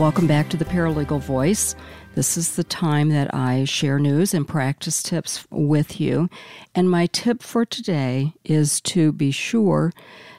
Welcome 0.00 0.26
back 0.26 0.48
to 0.48 0.56
the 0.56 0.64
Paralegal 0.64 1.20
Voice. 1.20 1.76
This 2.14 2.38
is 2.38 2.56
the 2.56 2.64
time 2.64 3.10
that 3.10 3.34
I 3.34 3.64
share 3.64 3.98
news 3.98 4.32
and 4.32 4.48
practice 4.48 5.02
tips 5.02 5.46
with 5.50 6.00
you. 6.00 6.30
And 6.74 6.90
my 6.90 7.04
tip 7.04 7.42
for 7.42 7.66
today 7.66 8.32
is 8.42 8.80
to 8.80 9.12
be 9.12 9.30
sure 9.30 9.92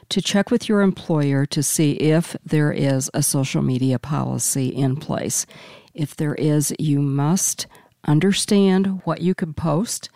to 0.08 0.20
check 0.20 0.50
with 0.50 0.68
your 0.68 0.80
employer 0.80 1.46
to 1.46 1.62
see 1.62 1.92
if 1.92 2.36
there 2.44 2.72
is 2.72 3.08
a 3.14 3.22
social 3.22 3.62
media 3.62 4.00
policy 4.00 4.66
in 4.66 4.96
place. 4.96 5.46
If 5.94 6.16
there 6.16 6.34
is, 6.34 6.74
you 6.80 7.00
must 7.00 7.68
understand 8.04 9.00
what 9.04 9.20
you 9.20 9.32
can 9.32 9.54
post 9.54 10.10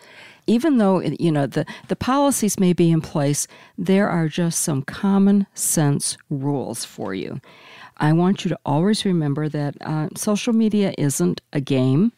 even 0.45 0.77
though 0.77 1.01
you 1.01 1.31
know 1.31 1.45
the, 1.45 1.65
the 1.87 1.95
policies 1.95 2.59
may 2.59 2.73
be 2.73 2.91
in 2.91 2.99
place 2.99 3.47
there 3.77 4.09
are 4.09 4.27
just 4.27 4.59
some 4.59 4.81
common 4.81 5.47
sense 5.53 6.17
rules 6.29 6.83
for 6.83 7.13
you 7.13 7.39
I 7.97 8.13
want 8.13 8.45
you 8.45 8.49
to 8.49 8.59
always 8.65 9.05
remember 9.05 9.49
that 9.49 9.75
uh, 9.81 10.09
social 10.15 10.53
media 10.53 10.93
isn't 10.97 11.41
a 11.53 11.61
game, 11.61 12.11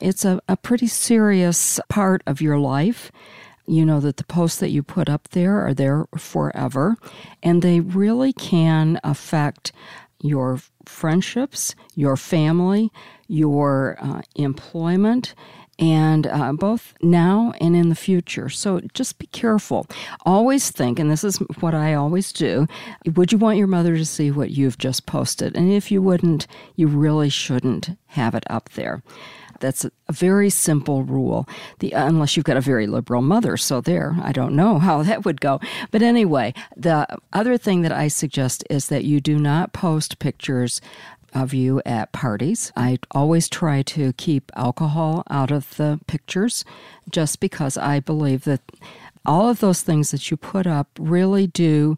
it's 0.00 0.24
a, 0.24 0.40
a 0.48 0.56
pretty 0.56 0.86
serious 0.86 1.80
part 1.88 2.22
of 2.26 2.40
your 2.40 2.58
life. 2.58 3.10
You 3.66 3.84
know 3.84 4.00
that 4.00 4.16
the 4.16 4.24
posts 4.24 4.60
that 4.60 4.70
you 4.70 4.82
put 4.82 5.10
up 5.10 5.28
there 5.28 5.60
are 5.66 5.74
there 5.74 6.06
forever, 6.16 6.96
and 7.42 7.60
they 7.60 7.80
really 7.80 8.32
can 8.32 8.98
affect 9.04 9.72
your 10.22 10.60
friendships, 10.86 11.74
your 11.94 12.16
family, 12.16 12.90
your 13.28 13.98
uh, 14.00 14.22
employment, 14.36 15.34
and 15.78 16.26
uh, 16.26 16.52
both 16.52 16.94
now 17.02 17.52
and 17.60 17.76
in 17.76 17.88
the 17.88 17.94
future. 17.94 18.48
So 18.48 18.80
just 18.94 19.18
be 19.18 19.26
careful. 19.26 19.86
Always 20.26 20.70
think, 20.70 20.98
and 20.98 21.10
this 21.10 21.24
is 21.24 21.38
what 21.60 21.74
I 21.74 21.94
always 21.94 22.32
do 22.32 22.66
would 23.14 23.32
you 23.32 23.38
want 23.38 23.58
your 23.58 23.66
mother 23.66 23.96
to 23.96 24.04
see 24.04 24.30
what 24.30 24.50
you've 24.50 24.78
just 24.78 25.06
posted? 25.06 25.56
And 25.56 25.72
if 25.72 25.90
you 25.90 26.02
wouldn't, 26.02 26.46
you 26.76 26.86
really 26.86 27.28
shouldn't 27.28 27.96
have 28.08 28.34
it 28.34 28.44
up 28.48 28.70
there. 28.70 29.02
That's 29.60 29.84
a 29.84 29.90
very 30.12 30.50
simple 30.50 31.02
rule. 31.02 31.48
The 31.80 31.92
unless 31.92 32.36
you've 32.36 32.44
got 32.44 32.56
a 32.56 32.60
very 32.60 32.86
liberal 32.86 33.22
mother, 33.22 33.56
so 33.56 33.80
there, 33.80 34.16
I 34.22 34.32
don't 34.32 34.54
know 34.54 34.78
how 34.78 35.02
that 35.04 35.24
would 35.24 35.40
go. 35.40 35.60
But 35.90 36.02
anyway, 36.02 36.54
the 36.76 37.06
other 37.32 37.58
thing 37.58 37.82
that 37.82 37.92
I 37.92 38.08
suggest 38.08 38.64
is 38.70 38.88
that 38.88 39.04
you 39.04 39.20
do 39.20 39.38
not 39.38 39.72
post 39.72 40.18
pictures 40.18 40.80
of 41.34 41.54
you 41.54 41.82
at 41.84 42.12
parties. 42.12 42.72
I 42.76 42.98
always 43.10 43.48
try 43.48 43.82
to 43.82 44.12
keep 44.14 44.50
alcohol 44.56 45.24
out 45.30 45.50
of 45.50 45.76
the 45.76 46.00
pictures 46.06 46.64
just 47.10 47.40
because 47.40 47.76
I 47.76 48.00
believe 48.00 48.44
that 48.44 48.60
all 49.26 49.48
of 49.48 49.60
those 49.60 49.82
things 49.82 50.10
that 50.10 50.30
you 50.30 50.36
put 50.36 50.66
up 50.66 50.88
really 50.98 51.46
do 51.46 51.96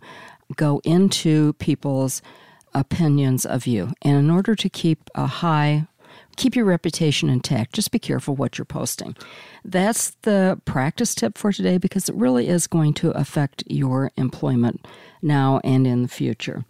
go 0.57 0.81
into 0.85 1.53
people's 1.55 2.23
opinions 2.75 3.47
of 3.47 3.67
you. 3.67 3.93
And 4.03 4.17
in 4.17 4.31
order 4.31 4.55
to 4.55 4.69
keep 4.69 5.11
a 5.15 5.27
high 5.27 5.87
keep 6.37 6.57
your 6.57 6.65
reputation 6.65 7.29
intact. 7.29 7.75
Just 7.75 7.91
be 7.91 7.99
careful 7.99 8.35
what 8.35 8.57
you're 8.57 8.65
posting. 8.65 9.15
That's 9.65 10.11
the 10.23 10.61
practice 10.65 11.15
tip 11.15 11.37
for 11.37 11.53
today 11.53 11.77
because 11.77 12.09
it 12.09 12.15
really 12.15 12.49
is 12.49 12.67
going 12.67 12.95
to 12.95 13.11
affect 13.11 13.63
your 13.67 14.11
employment 14.17 14.87
now 15.23 15.61
and 15.65 15.87
in 15.87 16.03
the 16.03 16.09
future. 16.09 16.65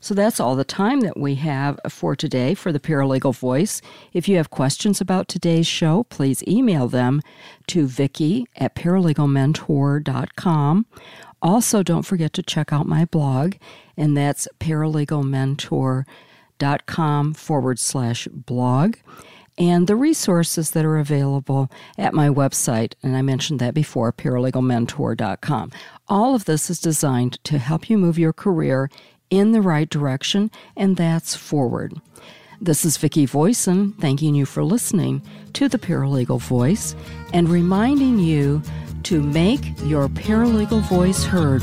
So 0.00 0.14
that's 0.14 0.40
all 0.40 0.56
the 0.56 0.64
time 0.64 1.00
that 1.00 1.18
we 1.18 1.34
have 1.36 1.78
for 1.88 2.16
today 2.16 2.54
for 2.54 2.72
the 2.72 2.80
Paralegal 2.80 3.34
Voice. 3.34 3.80
If 4.12 4.28
you 4.28 4.36
have 4.36 4.50
questions 4.50 5.00
about 5.00 5.28
today's 5.28 5.66
show, 5.66 6.04
please 6.04 6.42
email 6.46 6.86
them 6.88 7.22
to 7.68 7.86
Vicki 7.86 8.46
at 8.56 8.74
paralegalmentor.com. 8.74 10.86
Also, 11.42 11.82
don't 11.82 12.02
forget 12.02 12.32
to 12.32 12.42
check 12.42 12.72
out 12.72 12.86
my 12.86 13.04
blog, 13.04 13.56
and 13.96 14.16
that's 14.16 14.48
paralegalmentor.com 14.58 17.34
forward 17.34 17.78
slash 17.78 18.26
blog 18.28 18.96
and 19.58 19.86
the 19.86 19.96
resources 19.96 20.72
that 20.72 20.84
are 20.84 20.98
available 20.98 21.70
at 21.96 22.14
my 22.14 22.28
website. 22.28 22.94
And 23.02 23.16
I 23.16 23.22
mentioned 23.22 23.60
that 23.60 23.74
before, 23.74 24.12
paralegalmentor.com. 24.12 25.72
All 26.08 26.34
of 26.34 26.44
this 26.44 26.70
is 26.70 26.80
designed 26.80 27.42
to 27.44 27.58
help 27.58 27.88
you 27.88 27.98
move 27.98 28.18
your 28.18 28.32
career 28.32 28.90
in 29.30 29.52
the 29.52 29.62
right 29.62 29.88
direction, 29.88 30.50
and 30.76 30.96
that's 30.96 31.34
forward. 31.34 32.00
This 32.60 32.84
is 32.84 32.96
Vicki 32.96 33.26
Voisin 33.26 33.92
thanking 33.94 34.34
you 34.34 34.46
for 34.46 34.64
listening 34.64 35.22
to 35.54 35.68
the 35.68 35.78
Paralegal 35.78 36.40
Voice 36.40 36.94
and 37.32 37.48
reminding 37.48 38.18
you 38.18 38.62
to 39.02 39.22
make 39.22 39.64
your 39.84 40.08
paralegal 40.08 40.80
voice 40.88 41.24
heard. 41.24 41.62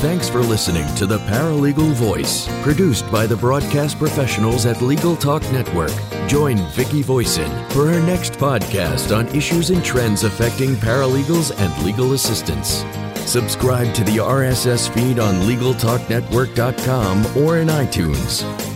Thanks 0.00 0.28
for 0.28 0.40
listening 0.40 0.86
to 0.96 1.06
The 1.06 1.18
Paralegal 1.20 1.92
Voice, 1.94 2.46
produced 2.62 3.10
by 3.10 3.26
the 3.26 3.34
broadcast 3.36 3.98
professionals 3.98 4.66
at 4.66 4.82
Legal 4.82 5.16
Talk 5.16 5.42
Network. 5.50 5.90
Join 6.28 6.58
Vicki 6.72 7.00
Voisin 7.00 7.50
for 7.70 7.86
her 7.86 8.00
next 8.02 8.34
podcast 8.34 9.16
on 9.16 9.26
issues 9.34 9.70
and 9.70 9.82
trends 9.82 10.22
affecting 10.22 10.74
paralegals 10.74 11.50
and 11.58 11.82
legal 11.82 12.12
assistants. 12.12 12.84
Subscribe 13.28 13.94
to 13.94 14.04
the 14.04 14.18
RSS 14.18 14.92
feed 14.92 15.18
on 15.18 15.36
LegalTalkNetwork.com 15.46 17.36
or 17.38 17.56
in 17.56 17.68
iTunes. 17.68 18.75